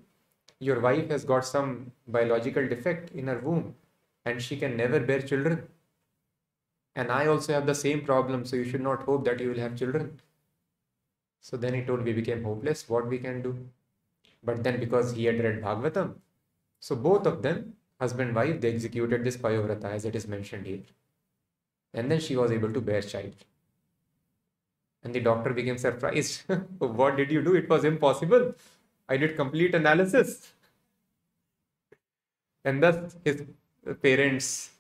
[0.61, 3.75] your wife has got some biological defect in her womb
[4.25, 5.69] and she can never bear children
[6.99, 9.61] and I also have the same problem, so you should not hope that you will
[9.61, 10.21] have children.
[11.49, 13.57] So then he told me we became hopeless, what we can do.
[14.45, 16.17] But then because he had read Bhagavatam,
[16.79, 20.83] so both of them, husband wife, they executed this Payovrata as it is mentioned here.
[21.95, 23.33] And then she was able to bear child.
[25.03, 26.43] And the doctor became surprised.
[26.81, 27.55] what did you do?
[27.55, 28.55] It was impossible.
[29.09, 30.53] I did complete analysis.
[32.63, 33.45] And thus his
[34.03, 34.73] parents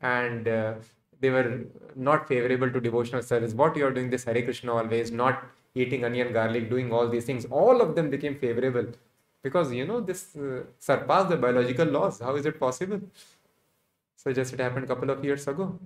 [0.00, 0.74] and uh,
[1.20, 3.54] they were not favorable to devotional service.
[3.54, 5.44] What you are doing this Hare Krishna always, not
[5.82, 8.86] eating onion, garlic, doing all these things, all of them became favorable
[9.42, 12.20] because you know this uh, surpassed the biological laws.
[12.20, 13.00] How is it possible?
[14.16, 15.78] So just it happened a couple of years ago.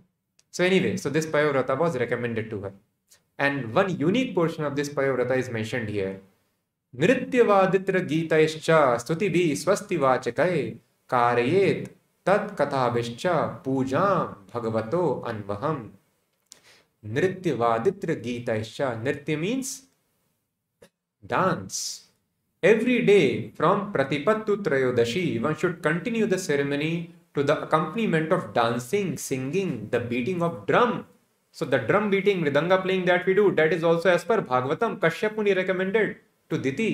[0.51, 2.73] So anyway, so this Payovrata was recommended to her.
[3.39, 6.21] And one unique portion of this Payovrata is mentioned here.
[6.97, 10.79] Nrityavaditra Gitaischa Stutibhi Swastivachakai
[11.09, 11.91] Karyet
[12.27, 13.27] तत्कथाभिश्च
[13.65, 14.07] पूजा
[14.55, 15.79] भगवतो अन्वहम
[17.05, 18.51] नृत्य वादित्र गीत
[19.05, 19.81] नृत्य means
[21.31, 21.79] dance
[22.63, 26.91] every day from pratipattu trayodashi one should continue the ceremony
[27.35, 30.93] to the accompaniment of dancing singing the beating of drum
[31.51, 34.99] so the drum beating mridanga playing that we do that is also as per bhagavatam
[35.05, 36.11] kashyap muni recommended
[36.51, 36.91] to diti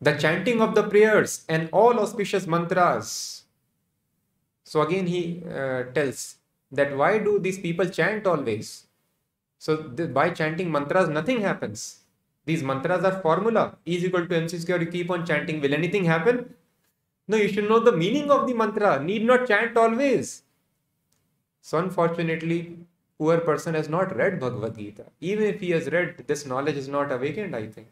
[0.00, 3.37] the chanting of the prayers and all auspicious mantras.
[4.70, 5.20] So again, he
[5.60, 6.36] uh, tells
[6.78, 8.68] that why do these people chant always?
[9.58, 11.80] So th- by chanting mantras, nothing happens.
[12.44, 13.62] These mantras are formula.
[13.86, 14.80] E is equal to mc square.
[14.84, 15.60] You keep on chanting.
[15.62, 16.54] Will anything happen?
[17.28, 18.92] No, you should know the meaning of the mantra.
[19.10, 20.42] Need not chant always.
[21.60, 22.60] So unfortunately,
[23.18, 25.06] poor person has not read Bhagavad Gita.
[25.20, 27.88] Even if he has read, this knowledge is not awakened, I think.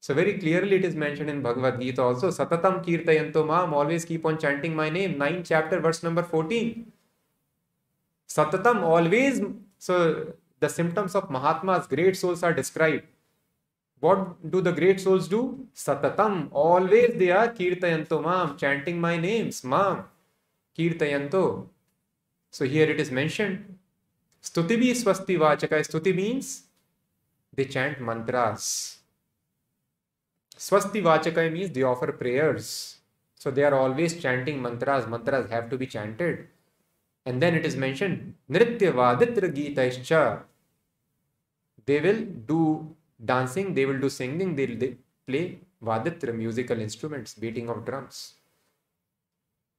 [0.00, 4.24] So very clearly it is mentioned in Bhagavad Gita also, Satatam Kirtayanto Mam, always keep
[4.24, 5.18] on chanting my name.
[5.18, 6.92] 9 chapter, verse number 14.
[8.28, 9.40] Satatam, always.
[9.78, 13.04] So the symptoms of Mahatmas, great souls are described.
[13.98, 15.66] What do the great souls do?
[15.74, 20.04] Satatam, always they are Kirtayanto Mam, chanting my names, Mam,
[20.78, 21.66] Kirtayanto.
[22.50, 23.78] So here it is mentioned.
[24.42, 25.80] Stutibi swasti vachaka.
[25.80, 26.64] Stuti means
[27.54, 28.95] they chant mantras.
[30.56, 32.98] Swasti Vachakai means they offer prayers.
[33.34, 35.06] So they are always chanting mantras.
[35.06, 36.48] Mantras have to be chanted.
[37.26, 40.42] And then it is mentioned, Nritya Vaditra Gitaischa.
[41.84, 42.94] They will do
[43.24, 44.94] dancing, they will do singing, they will
[45.26, 48.34] play Vaditra musical instruments, beating of drums.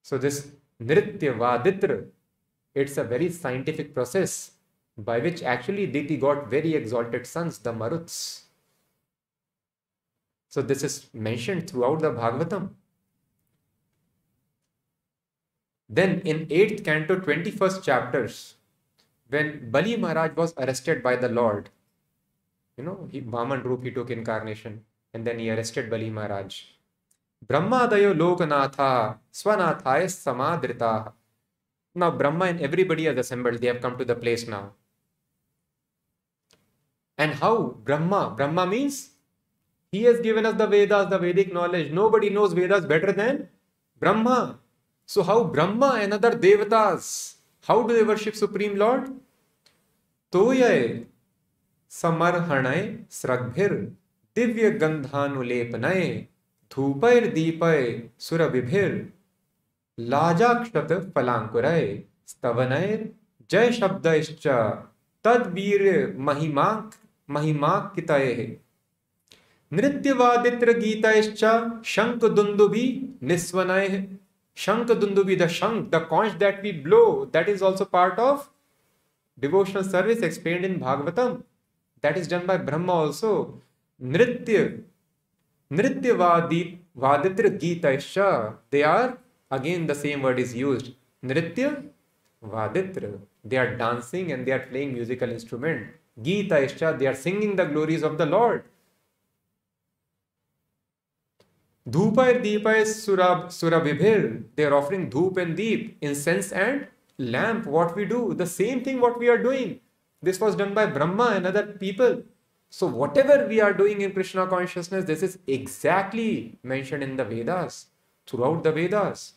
[0.01, 0.51] So this
[0.81, 2.05] Nritya Vaditra,
[2.75, 4.51] it's a very scientific process
[4.97, 8.41] by which actually Diti got very exalted sons, the Maruts.
[10.49, 12.69] So this is mentioned throughout the Bhagavatam.
[15.89, 18.55] Then in 8th canto, 21st chapters,
[19.29, 21.69] when Bali Maharaj was arrested by the Lord,
[22.77, 24.83] you know, he, Vaman Roop he took incarnation
[25.13, 26.63] and then he arrested Bali Maharaj.
[27.45, 31.13] Brahmadayo Lokanatha Swanathaya Samadrita.
[31.95, 33.59] Now Brahma and everybody has assembled.
[33.59, 34.73] They have come to the place now.
[37.17, 37.77] And how?
[37.83, 38.33] Brahma.
[38.35, 39.09] Brahma means
[39.91, 41.91] he has given us the Vedas, the Vedic knowledge.
[41.91, 43.47] Nobody knows Vedas better than
[44.01, 44.59] Brahma.
[45.05, 49.09] So how Brahma and other Devatas, how do they worship Supreme Lord?
[50.33, 50.61] तोय
[51.89, 52.81] समर्हणय
[53.11, 53.73] स्रग्भिर
[54.35, 56.03] दिव्य गंधानुलेपनय
[56.75, 57.85] धूपैर दीपय
[58.19, 58.91] सुरभिभिर
[59.97, 61.87] लाजाक्षत फलांकुरय
[62.27, 63.07] स्तवनैर
[63.51, 64.47] जय शब्दश्च
[65.25, 65.85] तद्वीर
[66.27, 66.67] महिमा
[67.35, 68.35] महिमाकितये
[69.71, 71.11] नृत्यवादित्र गीता
[71.85, 72.85] शंक दुंदु भी
[73.23, 74.01] निस्वनाय है
[74.57, 77.03] शंक दुंदु भी दंक शंक the conch that we blow
[77.33, 78.47] that is also part of
[79.37, 81.33] devotional service explain in Bhagavatam
[82.03, 83.33] that is done by Brahma also
[84.01, 84.63] नृत्य
[85.71, 86.61] नृत्यवादी
[86.97, 88.17] वादित्र गीताश्च
[88.71, 89.13] they are
[89.51, 90.89] again the same word is use
[91.23, 91.75] नृत्य
[92.43, 93.11] वादित्र
[93.47, 98.03] they are dancing and they are playing musical instrument Gita they are singing the glories
[98.03, 98.61] of the lord
[101.89, 104.43] Dhupay Deepay Surab Surabhibhir.
[104.55, 107.65] They are offering dhoop and deep, incense and lamp.
[107.65, 109.79] What we do, the same thing what we are doing.
[110.21, 112.23] This was done by Brahma and other people.
[112.69, 117.85] So whatever we are doing in Krishna consciousness, this is exactly mentioned in the Vedas,
[118.25, 119.35] throughout the Vedas.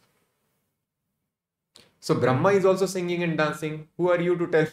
[2.01, 3.87] So Brahma is also singing and dancing.
[3.97, 4.67] Who are you to tell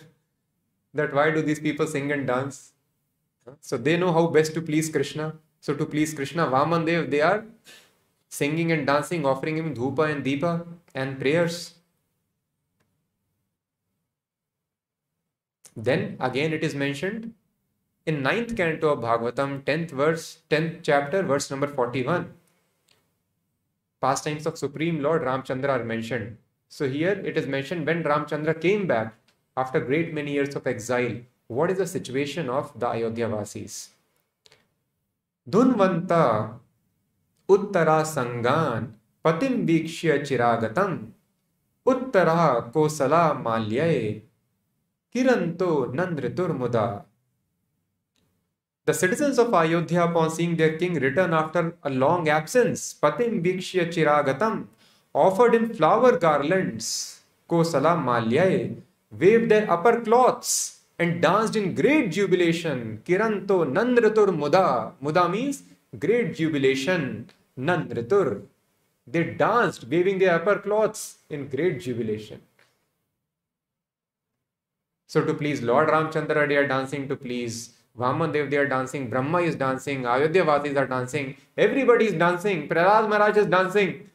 [0.95, 2.71] that why do these people sing and dance?
[3.61, 5.35] So they know how best to please Krishna.
[5.59, 7.45] So to please Krishna, Vamandev, they are
[8.29, 11.75] singing and dancing, offering him dhupa and deepa and prayers.
[15.75, 17.33] Then again it is mentioned
[18.05, 22.33] in ninth canto of Bhagavatam, 10th verse, 10th chapter, verse number 41.
[24.01, 26.37] Pastimes of Supreme Lord Ramchandra are mentioned.
[26.69, 29.15] So here it is mentioned when Ramchandra came back
[29.55, 33.89] after great many years of exile, what is the situation of the Ayodhya Vasis?
[35.49, 36.11] धुन्वंत
[37.49, 38.87] उत्तरा संगान
[39.23, 40.97] पतिम वीक्ष्य चिरागतम
[41.91, 43.93] उत्तरा कोसला माल्ये
[45.13, 46.87] किरंतो नंद्रतुर्मुदा
[48.87, 53.91] The citizens of Ayodhya, upon seeing their king return after a long absence, Patim Vikshya
[53.91, 54.67] Chiragatam,
[55.13, 57.19] offered him flower garlands,
[57.49, 58.77] Kosala Malyaye,
[59.11, 63.01] waved their upper cloths, and danced in great jubilation.
[63.05, 64.93] Kiranto Nandratur Muda.
[65.01, 65.63] Muda means
[65.99, 67.29] great jubilation.
[67.57, 68.43] Nandratur.
[69.05, 72.41] They danced, waving their upper cloths in great jubilation.
[75.07, 79.09] So to please Lord Ramchandra, they are dancing to please Vaman Dev, they are dancing.
[79.09, 80.05] Brahma is dancing.
[80.05, 81.35] Ayodhya Vasis are dancing.
[81.57, 82.67] Everybody is dancing.
[82.69, 84.09] Prahlad Maharaj is dancing.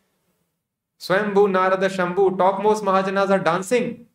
[1.01, 4.07] Swambhu, Narada, Shambhu, topmost Mahajanas are dancing.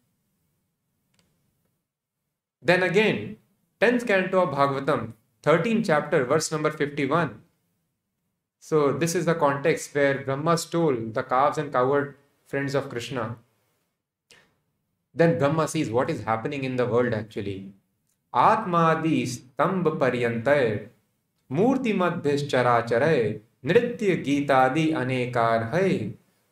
[2.63, 3.37] Then again,
[3.81, 7.41] 10th canto of Bhagavatam, 13th chapter, verse number 51.
[8.61, 12.15] So, this is the context where Brahma stole the calves and coward
[12.47, 13.37] friends of Krishna.
[15.15, 17.73] Then Brahma sees what is happening in the world actually.
[18.33, 20.89] Atmadi stambh paryantay
[21.53, 23.19] मूर्ति मध्य चराचरय
[23.65, 25.89] नृत्य गीतादि अनेकार है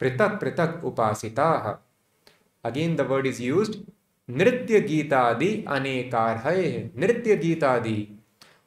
[0.01, 1.53] पृथक पृथक उपासिता
[2.65, 3.79] again the word is used
[4.39, 6.63] नृत्य गीतादि अनेकार है
[6.97, 7.99] नृत्य गीतादि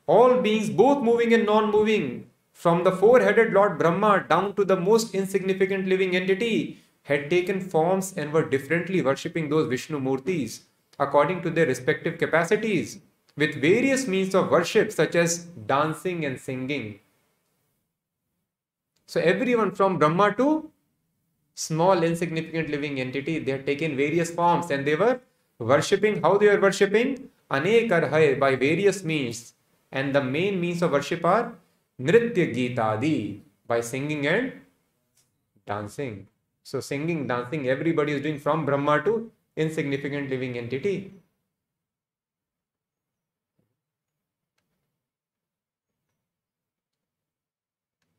[0.05, 5.15] all beings both moving and non-moving from the four-headed lord brahma down to the most
[5.15, 10.59] insignificant living entity had taken forms and were differently worshipping those vishnu murtis
[10.99, 12.99] according to their respective capacities
[13.37, 15.37] with various means of worship such as
[15.71, 16.99] dancing and singing
[19.07, 20.69] so everyone from brahma to
[21.55, 25.19] small insignificant living entity they had taken various forms and they were
[25.58, 27.30] Worshipping, how they are worshipping?
[27.50, 29.54] Anekar hai by various means.
[29.90, 31.54] And the main means of worship are
[32.00, 34.52] Nritya Gita by singing and
[35.66, 36.26] dancing.
[36.62, 41.14] So singing, dancing, everybody is doing from Brahma to insignificant living entity.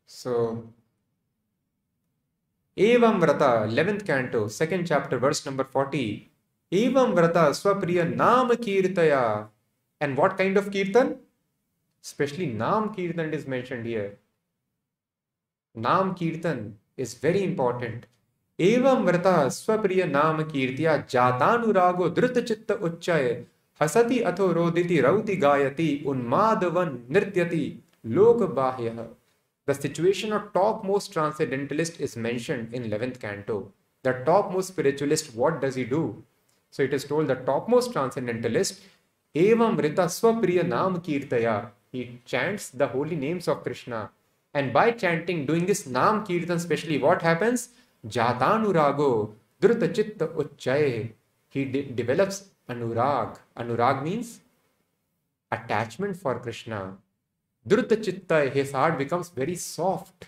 [0.07, 0.67] So,
[2.75, 6.28] Evam Vrata, 11th canto, 2nd chapter, verse number 40.
[6.71, 9.21] एवं व्रता स्वप्रिय नाम कीर्तया।
[10.01, 11.15] And what kind of kirtan?
[12.03, 14.17] Specially nama kirtan is mention here
[15.75, 18.05] नाम kirtan is very important
[18.59, 23.45] एवं व्रता स्वप्रिय नाम कीर्तिया जातानुरागो द्रुत चित्त उच्चय।
[23.79, 27.65] हसति अथो रोदिति रौति गायति उन्मादवन नृत्यति।
[28.05, 29.09] लोक बाह्य।
[29.67, 33.59] The situation of top most transcendentalist is mention in 11th canto
[34.05, 36.01] the top most spiritualist what does he do
[36.71, 38.81] So it is told the topmost transcendentalist,
[39.35, 41.71] Evam Vrata Swapriya Nam Kirtaya.
[41.91, 44.11] He chants the holy names of Krishna.
[44.53, 47.69] And by chanting, doing this Nam Kirtan, especially, what happens?
[48.07, 51.11] Jatanurago, Druta Chitta Uchchaye.
[51.49, 53.37] He de- develops anurag.
[53.57, 54.39] Anurag means
[55.51, 56.97] attachment for Krishna.
[57.67, 60.27] Druta chitta, his heart becomes very soft.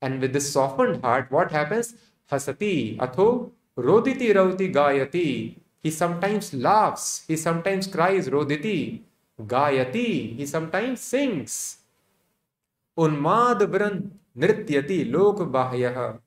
[0.00, 1.94] And with this softened heart, what happens?
[2.30, 9.00] Hasati, atho, रोदिति रवति गायति। He sometimes laughs he sometimes cries रोदिति।
[9.38, 10.06] गायति
[10.38, 11.56] he sometimes sings
[12.96, 14.02] उन्माद ब्रन
[14.38, 16.18] नृत्यति लोक बाह्य।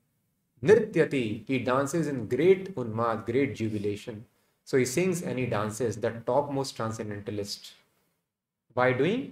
[0.62, 4.22] नृत्यति ही डांसेस इन ग्रेट उन्माद great jubilation
[4.68, 7.72] so he sings any he dances the top most transcendentalist
[8.76, 9.24] by doing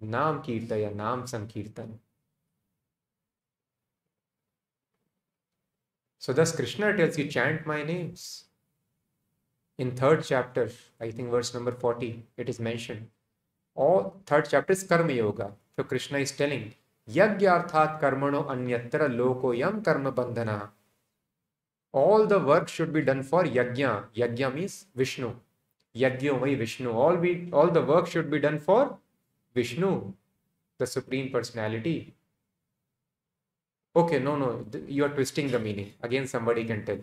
[0.00, 1.98] nama kirtan या नाम संकीर्तन।
[6.18, 8.44] So thus Krishna tells you, chant my names.
[9.78, 13.08] In third chapter, I think verse number 40, it is mentioned.
[13.74, 15.52] All third chapter is Karma Yoga.
[15.76, 16.74] So Krishna is telling,
[17.08, 20.70] Yagyarthat karmano anyatra loko yam karma bandhana.
[21.92, 24.06] All the work should be done for yajna.
[24.14, 25.34] Yajna means Vishnu.
[25.96, 26.90] Yagyomai Vishnu.
[26.90, 28.98] All we all the work should be done for
[29.54, 30.12] Vishnu,
[30.78, 32.14] the Supreme Personality.
[34.00, 35.92] Okay, no, no, you are twisting the meaning.
[36.02, 36.98] Again, somebody can tell.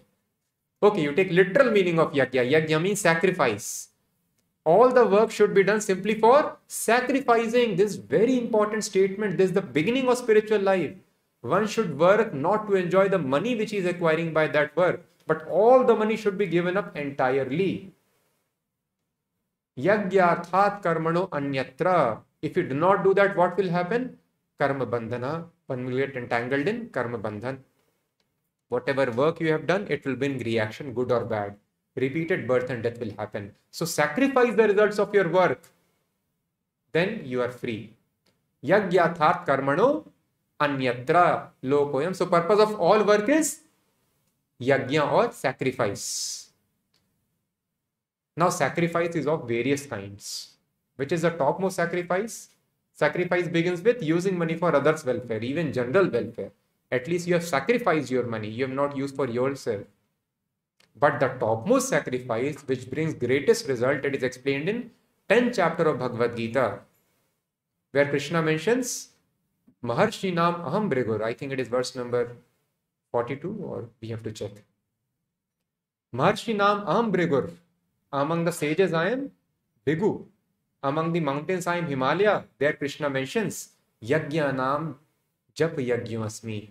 [0.82, 2.50] Okay, you take literal meaning of yajna.
[2.54, 3.90] Yajna means sacrifice.
[4.64, 7.76] All the work should be done simply for sacrificing.
[7.76, 9.38] This very important statement.
[9.38, 10.94] This is the beginning of spiritual life.
[11.42, 15.06] One should work not to enjoy the money which he is acquiring by that work
[15.28, 17.92] but all the money should be given up entirely.
[19.78, 22.22] Yagyarthat karmano anyatra.
[22.42, 24.18] If you do not do that what will happen?
[24.60, 27.58] Karma bandhana one will get entangled in karma bandhan
[28.70, 31.56] whatever work you have done it will bring reaction good or bad
[31.96, 33.52] repeated birth and death will happen.
[33.72, 35.62] So sacrifice the results of your work.
[36.92, 37.94] Then you are free.
[38.64, 40.06] Yagyarthat karmano
[40.60, 42.16] anyatra lokoyam.
[42.16, 43.62] So purpose of all work is
[44.62, 46.50] yagya or sacrifice.
[48.38, 50.52] Now sacrifice is of various kinds.
[50.96, 52.50] Which is the topmost sacrifice?
[52.96, 56.52] Sacrifice begins with using money for others' welfare, even general welfare.
[56.92, 58.48] At least you have sacrificed your money.
[58.48, 59.82] You have not used for yourself.
[60.98, 64.92] But the topmost sacrifice, which brings greatest result, it is explained in
[65.30, 66.80] 10th chapter of Bhagavad Gita,
[67.92, 69.10] where Krishna mentions
[69.84, 71.22] Maharshi Nam Aham Brigur.
[71.22, 72.38] I think it is verse number
[73.12, 74.52] 42, or we have to check.
[76.14, 77.52] Maharshi Nam Aham Brigur.
[78.14, 79.32] Among the sages, I am
[79.86, 80.28] Bhigu.
[80.86, 82.46] Among the mountains, I am Himalaya.
[82.60, 83.70] There Krishna mentions
[84.04, 85.00] Yagya Nam
[85.56, 86.70] Jap Yagyasmi.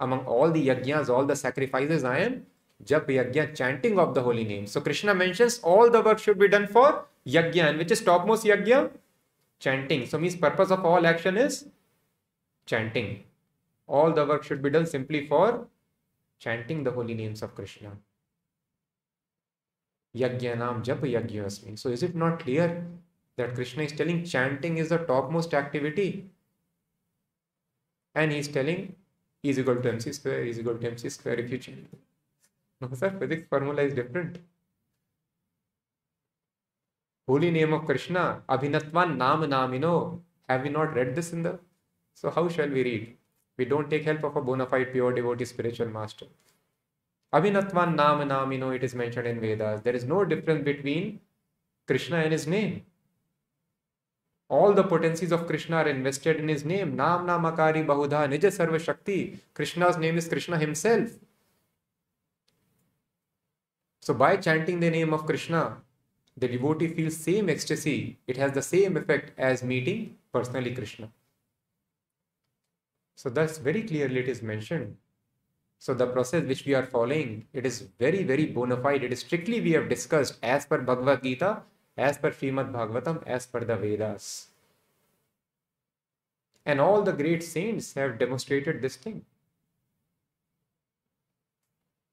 [0.00, 2.46] Among all the yajnas, all the sacrifices, I am
[2.84, 4.66] Jap Yajna, chanting of the holy name.
[4.66, 8.44] So Krishna mentions all the work should be done for Yajna, and which is topmost
[8.44, 8.90] Yajna?
[9.60, 10.06] Chanting.
[10.06, 11.66] So means purpose of all action is
[12.66, 13.22] chanting.
[13.86, 15.68] All the work should be done simply for
[16.40, 17.92] chanting the holy names of Krishna.
[20.16, 21.78] Yajnanam Jap Yajnasmi.
[21.78, 22.84] So is it not clear
[23.42, 26.08] that Krishna is telling chanting is the topmost activity?
[28.14, 28.94] And he is telling
[29.44, 31.98] E is equal to mc square, E is equal to mc square if you chant.
[32.80, 34.38] No, sir, physics formula is different.
[37.28, 40.20] Holy name of Krishna, Abhinatvan Nam Namino.
[40.48, 41.58] Have we not read this in the?
[42.14, 43.16] So, how shall we read?
[43.56, 46.26] We don't take help of a bona fide pure devotee spiritual master.
[47.32, 49.82] Abhinatvan Nam Namino, it is mentioned in Vedas.
[49.82, 51.20] There is no difference between
[51.86, 52.82] Krishna and his name.
[54.56, 56.94] All the potencies of Krishna are invested in his name.
[56.94, 59.38] Nam Namakari Bahudha Nija Sarva Shakti.
[59.54, 61.12] Krishna's name is Krishna himself.
[64.02, 65.78] So by chanting the name of Krishna,
[66.36, 68.18] the devotee feels same ecstasy.
[68.26, 71.08] It has the same effect as meeting personally Krishna.
[73.16, 74.96] So thus very clearly it is mentioned.
[75.78, 79.02] So the process which we are following, it is very, very bona fide.
[79.02, 81.62] It is strictly we have discussed as per Bhagavad Gita,
[81.96, 84.48] as per Srimad Bhagavatam, as per the Vedas.
[86.64, 89.24] And all the great saints have demonstrated this thing.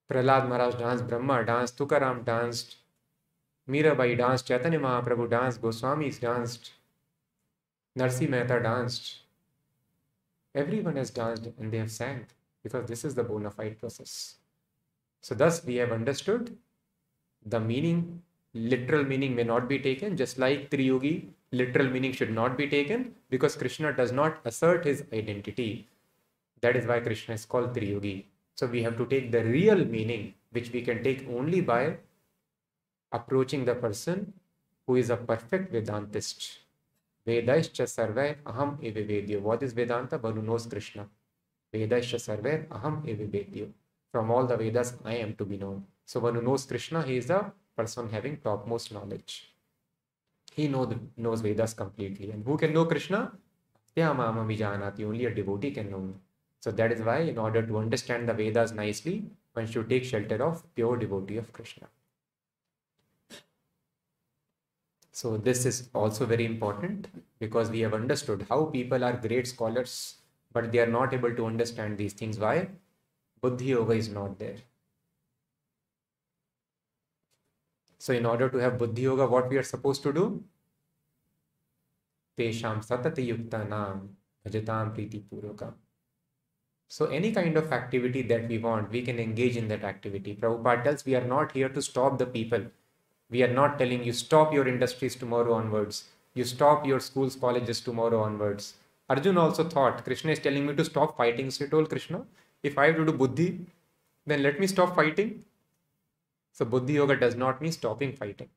[0.10, 2.78] Prahlad Maharaj danced, Brahma danced, Tukaram danced,
[3.70, 6.72] Mirabai danced, Chaitanya Mahaprabhu danced, Goswamis danced,
[7.96, 9.20] Narsi Mehta danced.
[10.56, 12.26] Everyone has danced and they have sang
[12.64, 14.36] because this is the bona fide process.
[15.22, 16.58] So, thus we have understood
[17.46, 18.24] the meaning,
[18.54, 23.16] literal meaning may not be taken, just like Triyugi, literal meaning should not be taken
[23.30, 25.88] because Krishna does not assert his identity.
[26.62, 28.26] That is why Krishna is called Triyugi.
[28.56, 31.98] So we have to take the real meaning, which we can take only by
[33.12, 34.34] approaching the person
[34.86, 36.58] who is a perfect Vedantist.
[37.26, 39.42] Vedaischa sarve aham evivedyo.
[39.42, 40.18] What is Vedanta?
[40.18, 41.08] One who knows Krishna.
[41.74, 43.70] Vedaischa sarve aham evivedyo.
[44.12, 45.86] From all the Vedas, I am to be known.
[46.06, 49.34] So one who knows Krishna, he is the person having topmost knowledge.
[50.54, 52.32] He know the, knows Vedas completely.
[52.32, 53.32] And who can know Krishna?
[53.98, 56.14] Only a devotee can know.
[56.62, 60.44] So that is why, in order to understand the Vedas nicely, one should take shelter
[60.44, 61.88] of pure devotee of Krishna.
[65.12, 67.08] So this is also very important
[67.40, 70.16] because we have understood how people are great scholars,
[70.54, 72.40] but they are not able to understand these things.
[72.40, 72.70] Why?
[73.42, 74.58] Buddhi Yoga is not there.
[78.00, 80.44] So in order to have Buddhi Yoga, what we are supposed to do?
[82.38, 84.10] Tesham satati yukta nam
[84.48, 85.74] bhajatam priti purokam.
[86.88, 90.36] So any kind of activity that we want, we can engage in that activity.
[90.36, 92.64] Prabhupada tells we are not here to stop the people.
[93.30, 96.06] We are not telling you stop your industries tomorrow onwards.
[96.34, 98.76] You stop your schools, colleges tomorrow onwards.
[99.10, 101.52] Arjun also thought, Krishna is telling me to stop fighting.
[101.52, 102.26] So he told Krishna,
[102.64, 103.60] if I have to do buddhi,
[104.26, 105.44] then let me stop fighting.
[106.52, 108.50] So buddhi yoga does not mean stopping fighting.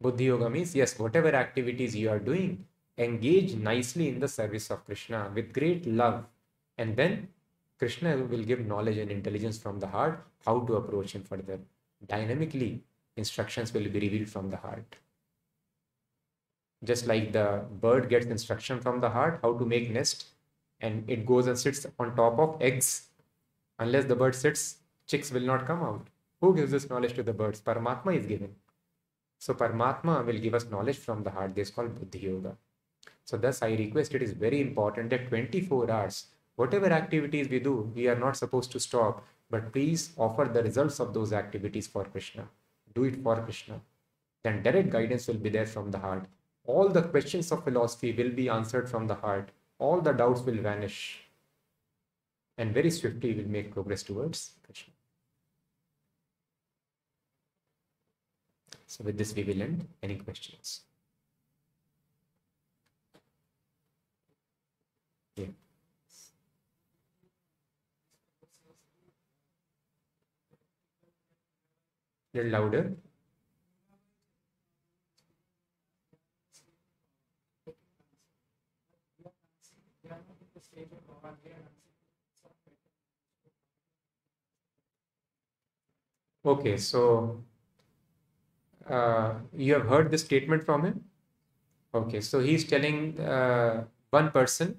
[0.00, 2.66] Buddhi yoga means yes, whatever activities you are doing,
[2.98, 6.24] engage nicely in the service of Krishna with great love.
[6.78, 7.28] And then
[7.78, 11.58] Krishna will give knowledge and intelligence from the heart how to approach him further.
[12.06, 12.82] Dynamically,
[13.16, 14.96] instructions will be revealed from the heart.
[16.84, 20.26] Just like the bird gets instruction from the heart how to make nest,
[20.80, 23.08] and it goes and sits on top of eggs.
[23.78, 24.76] Unless the bird sits,
[25.06, 26.06] chicks will not come out.
[26.40, 27.60] Who gives this knowledge to the birds?
[27.60, 28.54] Paramatma is giving.
[29.38, 31.54] So Paramatma will give us knowledge from the heart.
[31.54, 32.56] This is called Buddhi Yoga.
[33.24, 36.26] So thus I request it is very important that 24 hours,
[36.56, 41.00] whatever activities we do, we are not supposed to stop, but please offer the results
[41.00, 42.48] of those activities for Krishna.
[42.94, 43.80] Do it for Krishna.
[44.42, 46.26] Then direct guidance will be there from the heart.
[46.66, 50.60] All the questions of philosophy will be answered from the heart all the doubts will
[50.66, 50.98] vanish
[52.56, 54.93] and very swiftly we will make progress towards Krishna.
[58.94, 59.88] So with this we will end.
[60.04, 60.82] Any questions?
[65.34, 65.46] Yeah.
[72.34, 72.96] Little louder.
[86.46, 87.42] Okay, so
[88.88, 91.04] uh, you have heard this statement from him?
[91.94, 94.76] Okay, so he's telling uh, one person,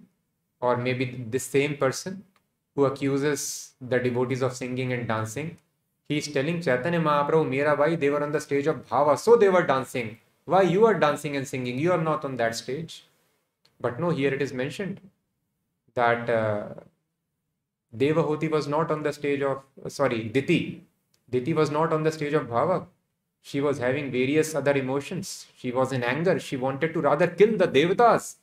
[0.59, 2.23] or maybe the same person,
[2.75, 5.57] who accuses the devotees of singing and dancing.
[6.09, 9.63] He's telling Chaitanya Mahaprabhu, Mirabai, they were on the stage of Bhava, so they were
[9.63, 10.17] dancing.
[10.45, 11.79] Why you are dancing and singing?
[11.79, 13.05] You are not on that stage.
[13.79, 15.01] But no, here it is mentioned
[15.95, 16.67] that uh,
[17.95, 20.83] Devahuti was not on the stage of, sorry, Diti.
[21.29, 22.85] Diti was not on the stage of Bhava.
[23.49, 25.45] She was having various other emotions.
[25.55, 26.39] She was in anger.
[26.39, 28.37] She wanted to rather kill the Devatas.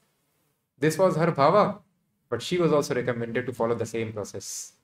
[0.78, 1.78] This was her Bhava.
[2.30, 4.74] But she was also recommended to follow the same process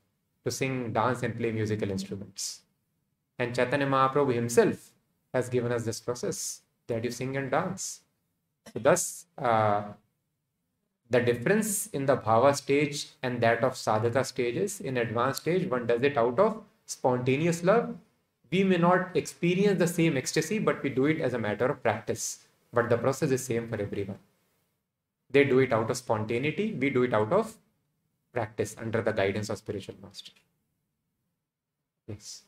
[0.45, 2.62] to sing, dance, and play musical instruments.
[3.39, 4.91] And Chaitanya Mahaprabhu himself
[5.33, 8.01] has given us this process that you sing and dance.
[8.73, 9.83] So thus, uh,
[11.09, 15.86] the difference in the bhava stage and that of sadhaka stages in advanced stage one
[15.86, 17.97] does it out of spontaneous love
[18.51, 21.83] we may not experience the same ecstasy but we do it as a matter of
[21.83, 22.47] practice.
[22.73, 24.19] But the process is same for everyone.
[25.31, 26.75] They do it out of spontaneity.
[26.75, 27.57] We do it out of
[28.33, 30.33] practice under the guidance of spiritual master.
[32.07, 32.43] Yes.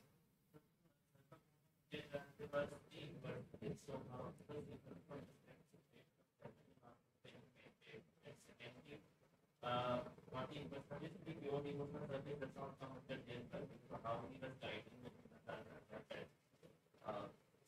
[9.62, 9.98] Uh,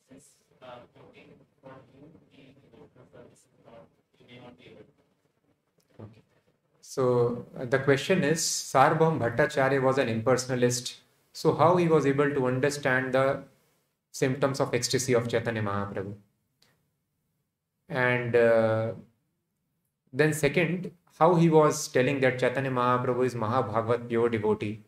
[0.09, 0.25] since
[0.63, 1.29] uh, working
[1.63, 2.09] for you,
[4.19, 6.05] you may not be able to.
[6.05, 6.23] Okay.
[6.81, 10.97] So the question is, Sarvabhauma Bhattacharya was an impersonalist.
[11.33, 13.45] So how he was able to understand the
[14.11, 16.15] symptoms of ecstasy of Chaitanya Mahaprabhu?
[17.89, 18.93] And uh,
[20.13, 24.83] then second, how he was telling that Chaitanya Mahaprabhu is Mahabhagavat pure devotee.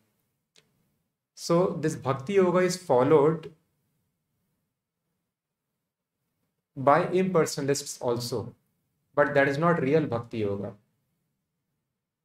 [1.35, 3.53] So this Bhakti Yoga is followed
[6.77, 8.55] by impersonalists also,
[9.15, 10.73] but that is not real Bhakti Yoga.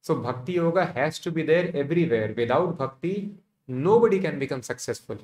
[0.02, 2.32] So Bhakti Yoga has to be there everywhere.
[2.36, 3.34] Without Bhakti,
[3.68, 5.18] nobody can become successful.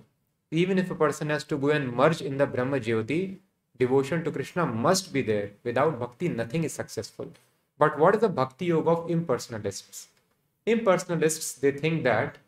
[0.50, 3.38] Even if a person has to go and merge in the Brahma Jyoti,
[3.78, 5.50] devotion to Krishna must be there.
[5.64, 7.32] Without Bhakti, nothing is successful.
[7.78, 10.06] But what is the bhakti yoga of impersonalists?
[10.66, 12.38] Impersonalists, they think that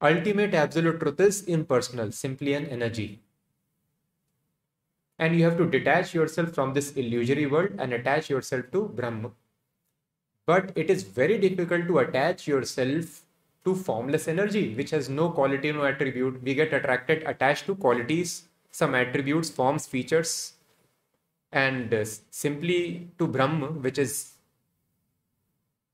[0.00, 3.20] ultimate absolute truth is impersonal, simply an energy.
[5.20, 9.32] And you have to detach yourself from this illusory world and attach yourself to Brahma.
[10.46, 13.20] But it is very difficult to attach yourself
[13.66, 16.42] to formless energy, which has no quality, no attribute.
[16.42, 20.54] We get attracted, attached to qualities, some attributes, forms, features,
[21.52, 24.32] and uh, simply to Brahma, which is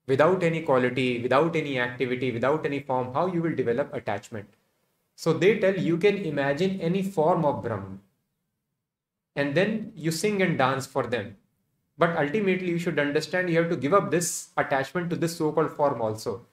[0.07, 4.49] without any quality, without any activity, without any form, how you will develop attachment.
[5.17, 8.01] So they tell you can imagine any form of Brahman
[9.37, 11.37] and then you sing and dance for them.
[11.99, 15.53] But ultimately, you should understand you have to give up this attachment to this so
[15.53, 16.47] called form also.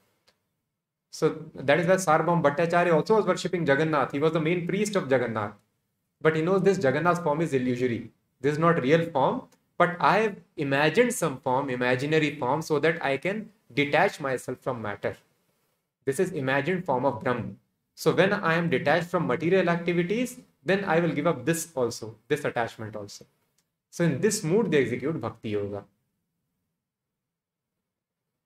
[1.12, 4.12] So that is why Sarvabhauma Bhattacharya also was worshipping Jagannath.
[4.12, 5.54] He was the main priest of Jagannath.
[6.22, 8.12] But he knows this Jagannath's form is illusory.
[8.42, 9.44] This is not real form
[9.78, 14.82] but I have imagined some form, imaginary form, so that I can detach myself from
[14.82, 15.18] matter.
[16.06, 17.58] This is imagined form of Brahman.
[17.96, 22.16] So when I am detached from material activities, then I will give up this also,
[22.28, 23.26] this attachment also.
[23.90, 25.84] So in this mood, they execute Bhakti Yoga.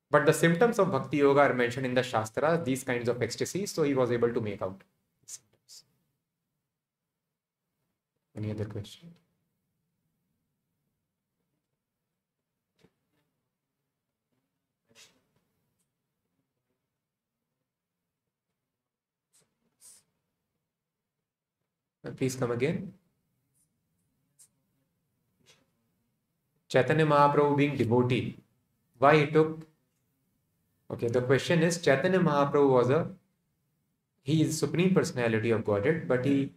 [0.09, 3.65] But the symptoms of Bhakti Yoga are mentioned in the Shastras, these kinds of ecstasy,
[3.65, 4.81] so he was able to make out.
[8.35, 9.09] Any other question?
[22.15, 22.93] Please come again.
[26.69, 28.37] Chaitanya Mahaprabhu being devotee,
[28.97, 29.65] why he took?
[30.91, 33.07] Okay, the question is Chaitanya Mahaprabhu was a
[34.23, 36.51] he is supreme personality of Godhead, but he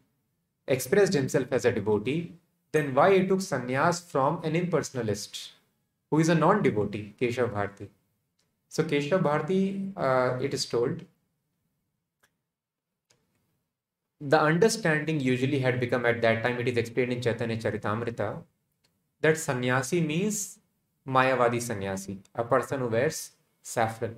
[0.66, 2.32] expressed himself as a devotee.
[2.72, 5.50] Then why he took sannyas from an impersonalist
[6.10, 7.88] who is a non-devotee, Keshav Bharti?
[8.68, 11.04] So Keshav Bharti, uh, it is told
[14.20, 18.42] the understanding usually had become at that time, it is explained in Chaitanya Charitamrita,
[19.20, 20.58] that sannyasi means
[21.06, 23.32] Mayavadi sannyasi, a person who wears
[23.62, 24.16] saffron.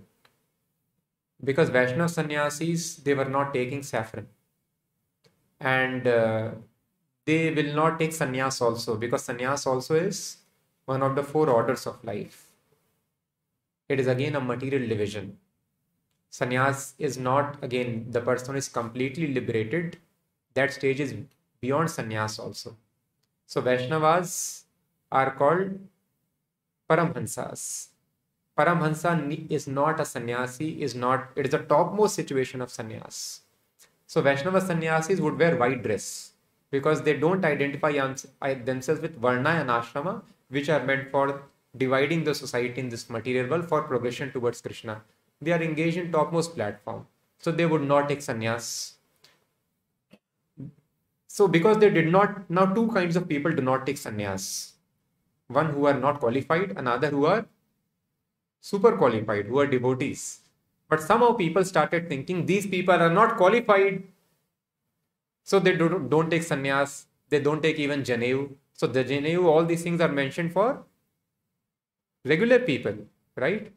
[1.42, 4.28] Because Vaishnava sannyasis, they were not taking saffron.
[5.60, 6.50] And uh,
[7.24, 10.38] they will not take sannyas also, because sannyas also is
[10.84, 12.48] one of the four orders of life.
[13.88, 15.38] It is again a material division
[16.38, 19.98] sannyas is not again the person is completely liberated
[20.54, 21.14] that stage is
[21.60, 22.76] beyond sannyas also.
[23.46, 24.62] So vaishnavas
[25.10, 25.78] are called
[26.88, 27.88] paramhansas.
[28.58, 33.40] Paramhansa is not a sannyasi is not it is the topmost situation of sannyas.
[34.06, 36.32] So vaishnava sannyasis would wear white dress
[36.70, 41.42] because they don't identify uh, themselves with varna and ashrama which are meant for
[41.76, 45.00] dividing the society in this material world for progression towards krishna
[45.42, 47.06] they are engaged in topmost platform.
[47.38, 48.92] So they would not take sannyas.
[51.26, 54.72] So because they did not, now two kinds of people do not take sannyas.
[55.48, 57.46] One who are not qualified, another who are
[58.60, 60.40] super qualified, who are devotees.
[60.88, 64.04] But somehow people started thinking these people are not qualified.
[65.42, 67.06] So they don't, don't take sannyas.
[67.28, 68.54] They don't take even Janeyu.
[68.74, 70.84] So the Janeyu, all these things are mentioned for
[72.24, 72.94] regular people,
[73.36, 73.72] right?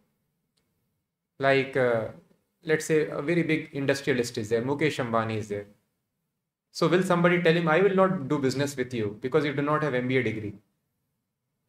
[1.40, 2.08] Like uh,
[2.64, 5.68] let's say a very big industrialist is there mukesh ambani is there.
[6.72, 9.62] So will somebody tell him i will not do business with you because you do
[9.62, 10.54] not have mba degree.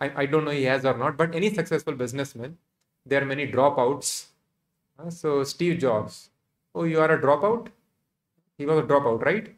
[0.00, 2.58] I, I don't know he has or not but any successful businessman
[3.04, 4.26] there are many dropouts.
[4.98, 6.30] Uh, so steve jobs
[6.74, 7.68] oh you are a dropout?
[8.58, 9.54] He was a dropout right?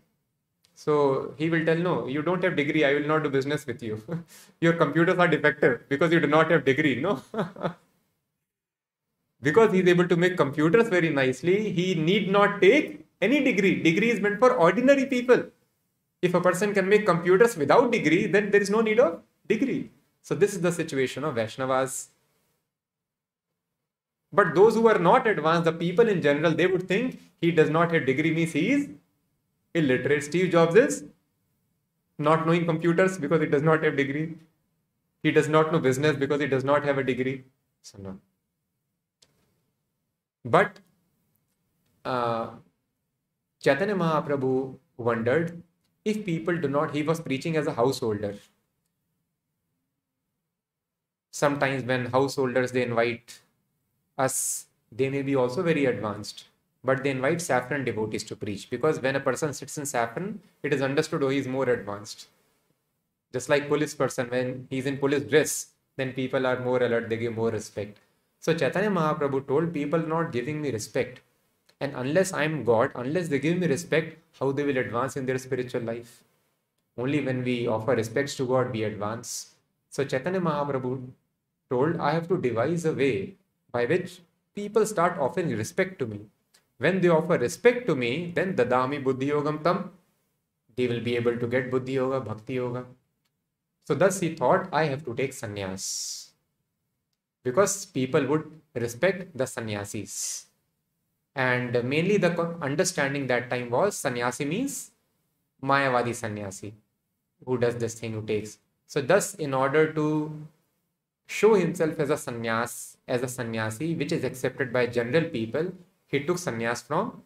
[0.75, 3.83] So he will tell no you don't have degree i will not do business with
[3.83, 4.03] you.
[4.61, 7.23] Your computers are defective because you do not have degree no
[9.43, 13.83] because he's able to make computers very nicely, he need not take any degree.
[13.83, 15.45] Degree is meant for ordinary people.
[16.21, 19.91] If a person can make computers without degree, then there is no need of degree.
[20.23, 22.09] So this is the situation of Vaishnavas.
[24.33, 27.71] But those who are not advanced, the people in general, they would think he does
[27.71, 28.89] not have degree means he is
[29.75, 30.25] illiterate.
[30.25, 31.05] Steve Jobs is
[32.19, 34.35] not knowing computers because he does not have degree.
[35.23, 37.45] He does not know business because he does not have a degree.
[37.83, 38.19] So no.
[40.45, 40.81] But
[42.05, 42.57] uh,
[43.63, 45.63] Chaitanya Mahaprabhu wondered
[46.05, 48.37] if people do not, he was preaching as a householder.
[51.31, 53.41] Sometimes when householders they invite
[54.19, 56.47] us, they may be also very advanced,
[56.85, 60.73] but they invite saffron devotees to preach because when a person sits in saffron, it
[60.75, 62.29] is understood oh he is more advanced.
[63.33, 67.17] Just like police person, when he's in police dress, then people are more alert, they
[67.17, 67.99] give more respect.
[68.41, 71.21] So Chaitanya Mahaprabhu told people not giving me respect.
[71.81, 75.39] And unless I'm God, unless they give me respect, how they will advance in their
[75.39, 76.23] spiritual life?
[76.97, 79.55] Only when we offer respects to God, we advance.
[79.91, 81.09] So Chaitanya Mahaprabhu
[81.71, 83.35] told, I have to devise a way
[83.71, 84.21] by which
[84.55, 86.21] people start offering respect to me.
[86.79, 89.93] When they offer respect to me, then dadami buddhi yogam tam,
[90.77, 92.85] they will be able to get buddhi yoga, bhakti yoga.
[93.85, 96.18] So thus he thought, I have to take sannyas.
[97.49, 98.45] Because people would
[98.75, 100.47] respect the sannyasis.
[101.35, 104.91] And mainly the understanding that time was sannyasi means
[105.63, 106.75] Mayavadi sannyasi,
[107.47, 108.59] who does this thing, who takes.
[108.87, 110.07] So thus, in order to
[111.27, 115.73] show himself as a sannyas, as a sannyasi, which is accepted by general people,
[116.07, 117.23] he took sannyas from.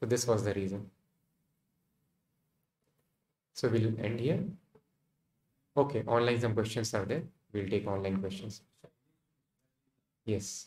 [0.00, 0.90] So this was the reason.
[3.54, 4.44] So we'll end here.
[5.78, 7.22] Okay, online some questions are there.
[7.52, 8.62] We'll take online questions.
[10.24, 10.66] Yes.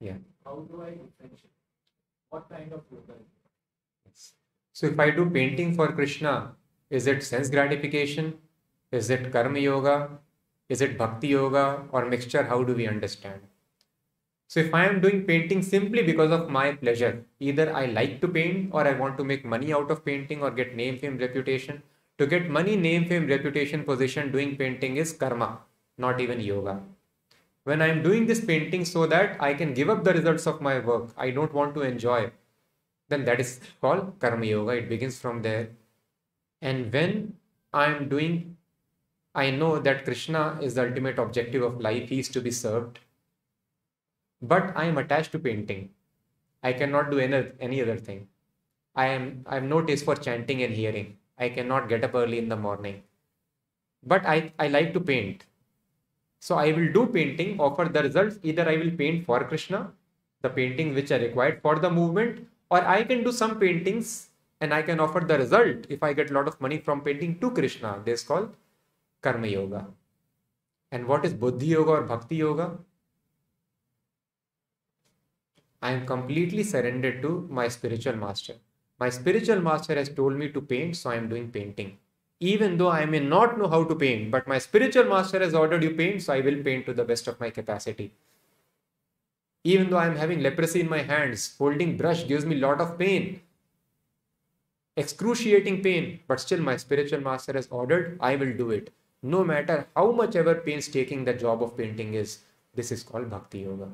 [0.00, 0.16] Yeah.
[0.44, 1.52] How do I differentiate?
[2.30, 3.14] What kind of yoga?
[4.06, 4.32] Yes.
[4.72, 6.52] So if I do painting for Krishna,
[6.88, 8.34] is it sense gratification?
[8.92, 10.08] Is it karma yoga?
[10.70, 12.44] Is it bhakti yoga or mixture?
[12.44, 13.42] How do we understand?
[14.48, 18.28] So if I am doing painting simply because of my pleasure, either I like to
[18.28, 21.82] paint or I want to make money out of painting or get name, fame, reputation.
[22.18, 25.58] To get money, name, fame, reputation, position, doing painting is karma,
[25.96, 26.80] not even yoga
[27.68, 30.78] when I'm doing this painting so that I can give up the results of my
[30.78, 32.30] work, I don't want to enjoy,
[33.10, 34.72] then that is called Karma Yoga.
[34.72, 35.68] It begins from there.
[36.62, 37.34] And when
[37.74, 38.56] I'm doing,
[39.34, 43.00] I know that Krishna is the ultimate objective of life, he is to be served.
[44.40, 45.90] But I am attached to painting.
[46.62, 48.28] I cannot do any, any other thing.
[48.94, 51.16] I am I have no taste for chanting and hearing.
[51.38, 53.02] I cannot get up early in the morning.
[54.04, 55.44] But I, I like to paint.
[56.40, 58.38] So I will do painting, offer the results.
[58.42, 59.92] Either I will paint for Krishna,
[60.42, 64.28] the painting which are required for the movement, or I can do some paintings
[64.60, 67.38] and I can offer the result if I get a lot of money from painting
[67.40, 68.00] to Krishna.
[68.04, 68.54] This is called
[69.22, 69.86] Karma Yoga.
[70.90, 72.78] And what is Buddhi Yoga or Bhakti Yoga?
[75.82, 78.54] I am completely surrendered to my spiritual master.
[78.98, 81.98] My spiritual master has told me to paint, so I am doing painting
[82.40, 85.82] even though I may not know how to paint, but my spiritual master has ordered
[85.82, 88.12] you paint, so I will paint to the best of my capacity.
[89.64, 92.80] Even though I am having leprosy in my hands, holding brush gives me a lot
[92.80, 93.40] of pain,
[94.96, 98.92] excruciating pain, but still my spiritual master has ordered, I will do it.
[99.20, 102.38] No matter how much ever painstaking the job of painting is,
[102.72, 103.88] this is called Bhakti Yoga.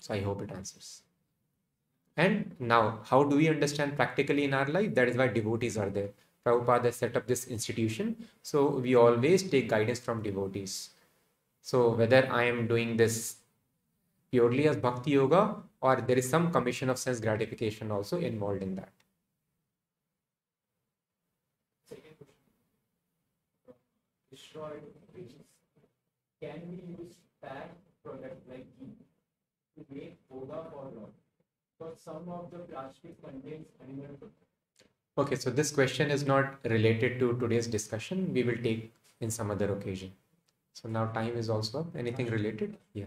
[0.00, 1.02] So I hope it answers.
[2.16, 4.94] And now, how do we understand practically in our life?
[4.94, 6.10] That is why devotees are there.
[6.46, 8.16] Prabhupada set up this institution.
[8.42, 10.90] So we always take guidance from devotees.
[11.60, 13.36] So whether I am doing this
[14.30, 18.74] purely as bhakti yoga or there is some commission of sense gratification also involved in
[18.76, 18.92] that.
[26.40, 27.14] Can we use
[28.04, 28.66] product like
[29.76, 31.12] to make yoga or not?
[31.78, 34.30] Because some of the plastic contains animal
[35.16, 38.32] Okay, so this question is not related to today's discussion.
[38.32, 40.12] We will take in some other occasion.
[40.72, 41.96] So now time is also up.
[41.96, 42.76] Anything related?
[42.94, 43.04] Yeah.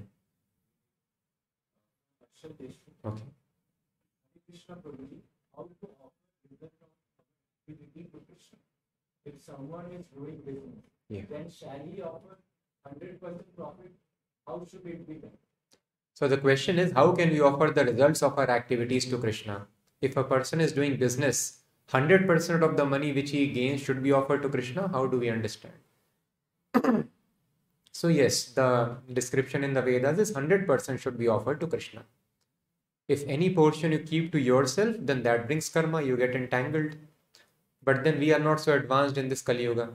[3.06, 3.24] Okay.
[4.68, 6.14] How to offer
[7.68, 8.58] to Krishna.
[9.26, 11.24] If someone is doing business, yeah.
[11.30, 12.38] then shall he offer
[12.88, 13.20] 100%
[13.58, 13.92] profit?
[14.48, 15.32] How should it be done?
[16.18, 19.68] So the question is, how can we offer the results of our activities to Krishna?
[20.02, 21.60] If a person is doing business
[21.92, 24.88] 100% of the money which he gains should be offered to Krishna.
[24.88, 25.76] How do we understand?
[27.92, 32.04] so, yes, the description in the Vedas is 100% should be offered to Krishna.
[33.08, 36.96] If any portion you keep to yourself, then that brings karma, you get entangled.
[37.84, 39.92] But then we are not so advanced in this Kali Yuga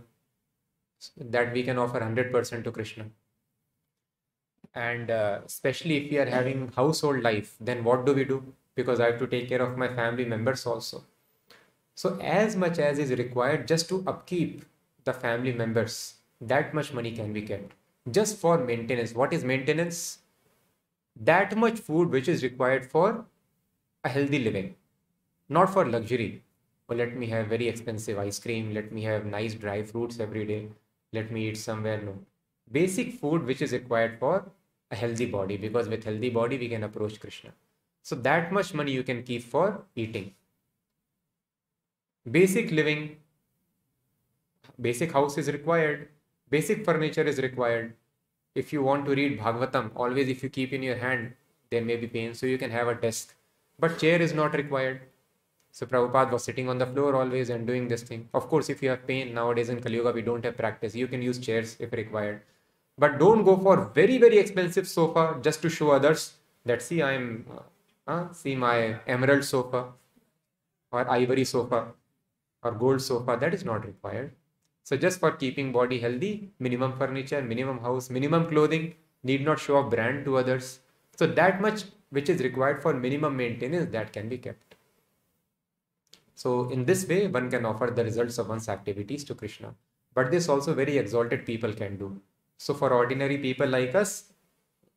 [1.17, 3.07] that we can offer 100% to Krishna.
[4.75, 8.55] And uh, especially if we are having household life, then what do we do?
[8.75, 11.05] Because I have to take care of my family members also.
[11.95, 14.65] So as much as is required just to upkeep
[15.05, 17.73] the family members, that much money can be kept
[18.11, 19.13] just for maintenance.
[19.15, 20.19] What is maintenance?
[21.17, 23.27] That much food which is required for
[24.05, 24.75] a healthy living,
[25.49, 26.43] not for luxury.
[26.89, 28.75] Well, let me have very expensive ice cream.
[28.75, 30.69] Let me have nice dry fruits every day.
[31.13, 32.01] Let me eat somewhere.
[32.01, 32.19] No.
[32.71, 34.51] Basic food which is required for
[34.93, 37.51] a healthy body because with healthy body we can approach Krishna.
[38.03, 40.33] So that much money you can keep for eating
[42.31, 43.17] basic living
[44.81, 46.09] basic house is required,
[46.51, 47.95] basic furniture is required.
[48.55, 51.35] If you want to read Bhagavatam, always if you keep in your hand,
[51.71, 53.35] there may be pain, so you can have a desk.
[53.79, 55.03] But chair is not required.
[55.71, 58.29] So Prabhupada was sitting on the floor always and doing this thing.
[58.35, 60.95] Of course, if you have pain nowadays in Kali Yuga, we don't have practice.
[60.95, 62.43] You can use chairs if required.
[62.99, 67.47] But don't go for very, very expensive sofa just to show others that see I'm,
[68.07, 69.87] uh, see my emerald sofa
[70.91, 71.89] or ivory sofa
[72.63, 73.37] or gold sofa.
[73.41, 74.33] That is not required.
[74.85, 79.77] So just for keeping body healthy, minimum furniture, minimum house, minimum clothing, need not show
[79.77, 80.81] a brand to others.
[81.17, 84.75] So that much which is required for minimum maintenance that can be kept.
[86.35, 89.75] So in this way, one can offer the results of one's activities to Krishna.
[90.15, 92.21] But this also very exalted people can do.
[92.65, 94.11] So for ordinary people like us,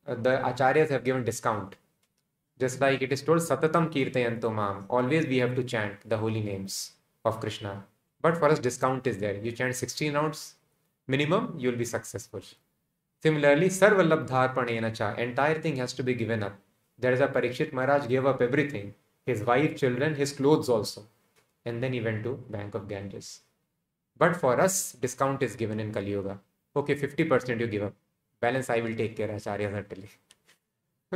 [0.07, 1.75] uh, the acharyas have given discount.
[2.59, 4.85] Just like it is told, Satatam Kirtayanto.
[4.87, 6.91] Always we have to chant the holy names
[7.25, 7.83] of Krishna.
[8.21, 9.35] But for us, discount is there.
[9.37, 10.55] You chant 16 rounds
[11.07, 12.41] minimum, you will be successful.
[13.23, 16.55] Similarly, Sarvalabdharpanena cha, entire thing has to be given up.
[16.99, 18.93] There is a Parikshit Maharaj gave up everything.
[19.25, 21.07] His wife, children, his clothes also.
[21.65, 23.39] And then he went to Bank of Ganges.
[24.15, 26.39] But for us, discount is given in Kali Yuga.
[26.75, 27.93] Okay, 50% you give up.
[28.41, 30.09] Balance I will take care, Acharya certainly.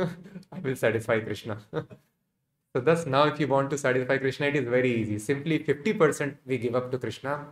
[0.52, 1.58] I will satisfy Krishna.
[1.72, 5.18] so thus now if you want to satisfy Krishna, it is very easy.
[5.18, 7.46] Simply 50% we give up to Krishna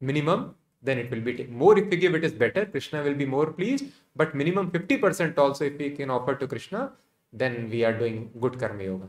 [0.00, 2.64] minimum, then it will be more if we give it is better.
[2.64, 3.86] Krishna will be more pleased.
[4.16, 6.92] But minimum 50% also if we can offer to Krishna,
[7.32, 9.08] then we are doing good karma yoga.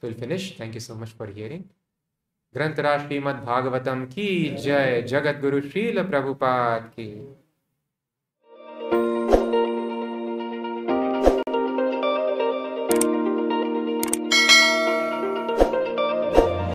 [0.00, 0.56] So we'll finish.
[0.56, 1.68] Thank you so much for hearing.
[2.56, 7.08] ग्रंथराज Shrimad Bhagavatam की जय जगत गुरु श्रील प्रभुपाद की।